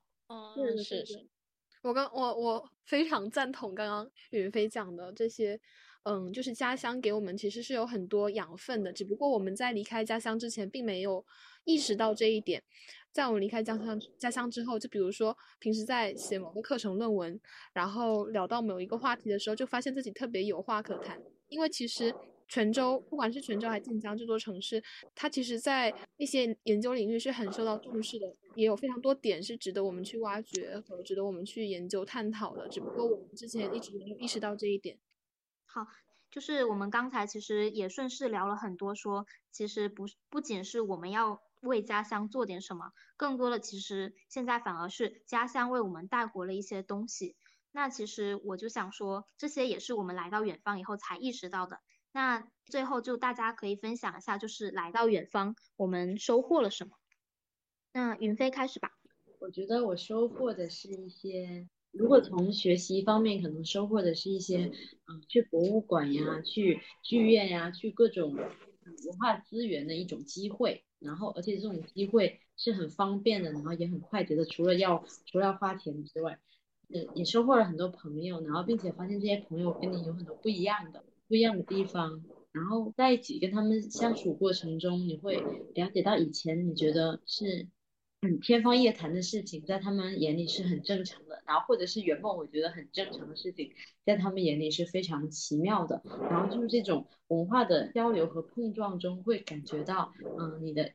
[0.55, 1.29] 嗯，是是。
[1.87, 5.59] 我刚我我非常赞同刚刚云飞讲的这些，
[6.03, 11.25] 嗯，就是家乡给我们其实是有很多养分的，只不过我们在离开家乡之前并没有
[11.65, 12.61] 意识到这一点，
[13.13, 17.41] 在我们离开家乡家乡之后，就比如说平时在写某个课程论文，
[17.73, 22.13] 然后聊到某一个话题的时候，就发现自己特别有话可谈，因为其实。
[22.49, 24.83] 泉州，不管是泉州还是晋江这座城市，
[25.15, 32.69] 它其实在一些研究领域是很受到重视的，也有非常多点是值得我们去挖掘和值得我们去研究探讨的。
[32.69, 34.99] 只不过我们之前一直没有意识到这一点。
[35.65, 35.87] 好，
[36.31, 47.35] 就是我们刚才其实也顺势聊了很多，说其实不不仅是我们要为家乡做点什么，更多的其实现在反而是家乡为我们带回了一些东西。
[47.73, 51.81] 那其实我就想说，这些也是我们来到远方以后才意识到的。
[52.17, 56.97] 那最后就大家可以分享一下，就是来到远方，我们收获了什么？
[57.93, 58.93] 那云飞开始吧。
[59.39, 64.73] 我觉得我收获的是一些，如果从学习方面，可能收获的是一些，
[65.09, 70.87] 嗯，去博物馆呀，去剧院呀，去各种文化资源的一种机会。
[70.99, 74.47] 然后，而且这种机会是很方便的，然后也很快捷的。
[74.47, 76.41] 除了要除了要花钱之外，
[76.89, 81.05] 也也收获了很多朋友，然后并且发现这些朋友跟你有很多不一样的。
[81.29, 82.23] 不一样的地方，
[82.53, 85.43] 然后在一起跟他们相处过程中，你会
[85.75, 87.69] 了解到以前你觉得是
[88.23, 93.73] 嗯天方夜谭的事情，在他们眼里是很正常的，然后或者是原本我觉得很正常的事情，
[94.05, 96.03] 在他们眼里是非常奇妙的。
[96.31, 100.93] 然后就是这种文化的交流和碰撞中，会感觉到嗯你的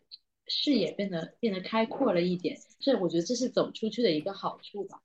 [0.47, 5.01] 视野变得变得开阔了一点，这我觉得这是走出去的一个好处吧。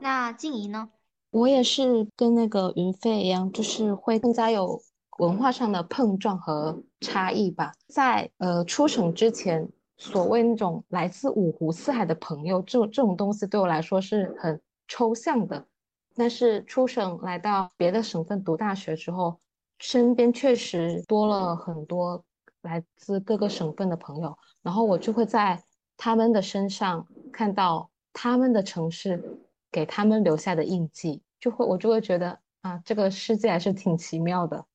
[0.00, 0.90] 那静怡呢？
[1.30, 4.80] 我也是跟那个云飞一样，就是会更加有
[5.18, 7.72] 文化上的碰撞和差异吧。
[7.88, 15.66] 在呃出省之前，所谓那种来自五湖四海的朋友，这种这种东西对我来说是很抽象的。
[16.14, 19.38] 但是出省来到别的省份读大学之后，
[19.78, 22.24] 身边确实多了很多
[22.62, 25.62] 来自各个省份的朋友，然后我就会在
[25.96, 29.38] 他们的身上看到他们的城市
[29.70, 34.66] 给他们留下的印记，就会我就会觉得啊，这个世界还是挺奇妙的。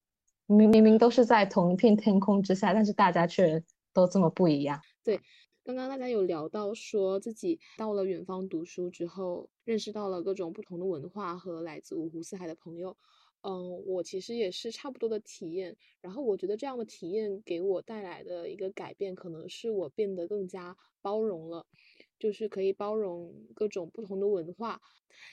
[0.46, 3.64] 明明明都是在同一片天空之下，但是大家却
[3.94, 4.82] 都这么不一样。
[5.04, 5.20] 对。
[5.66, 12.98] 刚刚大家有聊到，说自己到了远方读书之后，认识到了各种不同的文化和来自五湖四海的朋友。
[13.44, 15.78] 嗯，我其实也是差不多的体验。
[16.02, 21.66] 然后我觉得这样的体验给我带来的一个改变，可能是我变得更加包容了，
[22.24, 24.80] 就是可以包容各种不同的文化。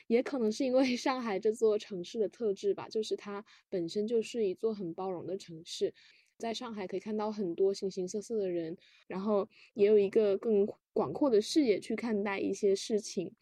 [0.09, 5.95] 也可能是因为 上海这座城市的特质吧，就是它本身就是一座很包容的城市。
[6.37, 8.77] 在上海可以看到很多形形色色的人，
[9.07, 13.33] 然后也有一个更广阔的视野去看待一些事情。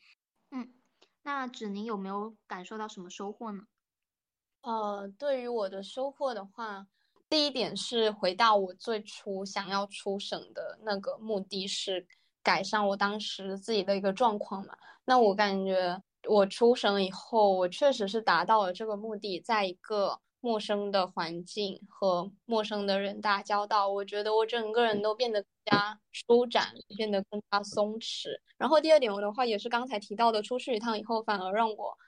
[0.50, 0.74] 嗯，
[1.22, 3.62] 那芷宁有没有感受到什么收获呢？
[4.60, 6.88] 呃，对于我的收获的话，
[7.28, 12.06] 第一点是回到我最初想要出省的那个目的是
[12.48, 14.74] 改善我当时自己的一个状况嘛。
[15.04, 20.20] 那我感觉我出省以后，我确实是达到了这个目的，在一个。
[20.40, 28.28] 陌生的环境和陌生的人打交道，我觉得我整个人都变得更加舒展，变得更加松弛。
[28.56, 31.98] 然后第二点我的话，也是刚才提到的，出去一趟以后，反而让我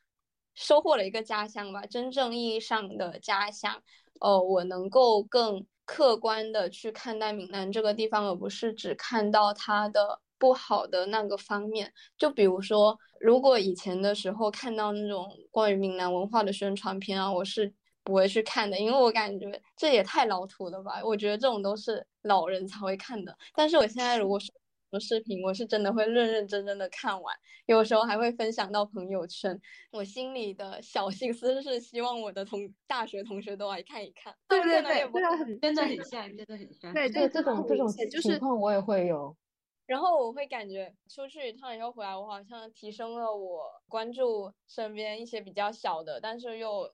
[0.55, 3.83] 收获了一个家乡吧，真正意义上的家乡。
[4.21, 11.93] 呃，我能够更客观的去看待闽南这个地方，而不是只看到它的不好的那个方面。
[12.19, 17.73] 就比如说，如果以前的时候看到那种关于闽南文化的宣传片啊，我是。
[18.03, 21.03] 不会去看的，因为我感觉这也太老土了吧。
[21.05, 23.37] 我觉得这种都是老人才会看的。
[23.55, 24.51] 但是我现在如果是
[24.99, 27.37] 视频，我是真的会认认真真的看完，
[27.67, 29.57] 有时候还会分享到朋友圈。
[29.93, 34.35] 我心里的小心思是希望我的同大学同学都来看一看。
[34.49, 36.95] 对对对，真的很真的很像，真的很像。
[36.95, 39.37] 对对，这种这种情况我也会有。
[39.91, 46.89] 然后我会感觉出去一趟以后回来，我好像提升了我关注身边一些比较小的，但是又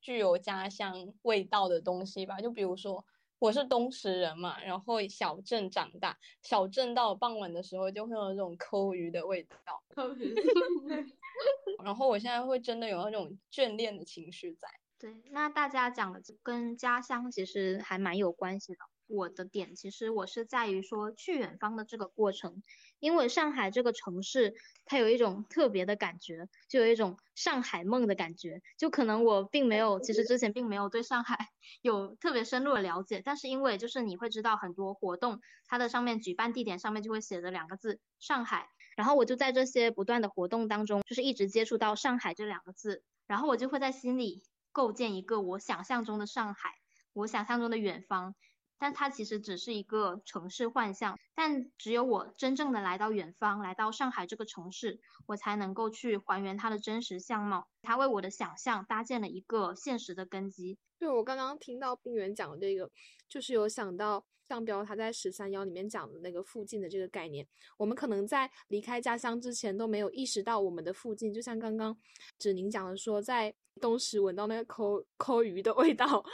[0.00, 2.40] 具有家乡味道的东西吧。
[2.40, 3.04] 就比如说，
[3.38, 9.84] 我是东石人嘛，然后小镇长大，小镇到傍晚的时候就会有那种抠鱼的味道。
[11.84, 14.66] 然后我现在会真的有那种眷恋的情绪在。
[14.98, 18.78] 对，那大家讲的跟家乡其实还蛮有关系的。
[19.06, 22.62] 我的点其实我是在于说去远方的这个过程，
[22.98, 24.54] 因为上海这个城市
[24.86, 28.62] 它有一种特别的感觉，就有一种上海梦的感觉。
[28.78, 31.36] 就可能我并没有，其实之前并没有对上海
[31.82, 44.42] 有特别深入的了解，但是因为就是你会知道很多活动，它的上面举办地点上面就会写着两个字上海，然后我就在这些不断的活动当中，就是一直接触到上海这两个字，然后我就会在心里
[44.72, 46.70] 构建一个我想象中的上海，
[47.12, 48.34] 我想象中的远方。
[48.78, 57.68] 但它其实只是一个城市幻象，但只有我真正的来到远方，来到上海这个城市，我才能够去还原它的真实相貌。
[57.82, 60.78] 它为我的想象搭建了一个现实的根基。
[60.98, 62.90] 对我刚刚听到冰原讲的这个，
[63.28, 67.46] 就是有想到向标他在十三幺里面讲的那个附近的这个概念。
[67.76, 71.96] 我们可能在离开家乡之前都没有意识到我们的附近，就像刚刚
[72.38, 76.24] 芷宁讲的说，在东石闻到那个抠抠鱼的味道。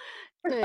[0.42, 0.62] 对，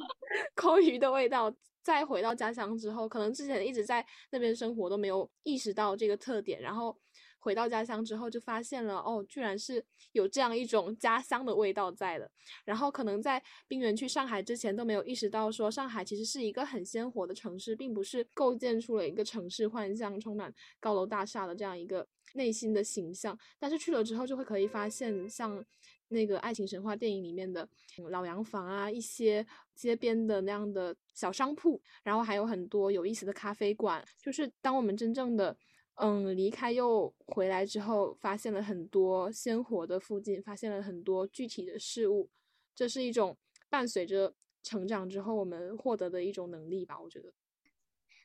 [0.54, 1.54] 抠鱼的味道。
[1.80, 6.94] 再回到家乡之后，可能之前一直在那边生活都没有意识到这个特点，然后
[7.38, 12.30] 回到家乡之后就发现了，哦，居然是有这样一种家乡的味道在的。
[12.66, 23.38] 然后可能在冰原去上海之前都没有意识到，说上海其实是一个很鲜活的城市，并不是构建出了一个城市幻象，充满高楼大厦的这样一个内心的形象。
[23.58, 25.64] 但是去了之后，就会可以发现像。
[26.08, 27.68] 那个爱情神话电影里面的
[28.10, 34.04] 老洋房啊，一些街边的那样的小商铺，然后还有很多有意思的咖啡馆。
[34.20, 35.56] 就是当我们真正的
[35.96, 42.30] 嗯离开又回来之后，发现了很多鲜活的附近，发现了很多具体的事物。
[42.74, 43.36] 这是一种
[43.68, 47.32] 伴随着成长之后我们获得的一种能力吧，我觉得。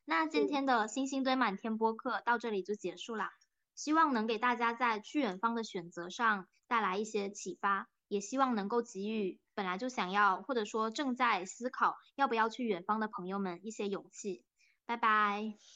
[0.05, 3.31] 那今天的星星堆满天播客到这里就结束啦。
[3.75, 14.45] 希望能给大家在去远方的选择上带来一些启发，也希望能够给予本来就想要或者说正在思考要不要去远方的朋友们一些勇气。
[14.85, 15.73] 拜拜。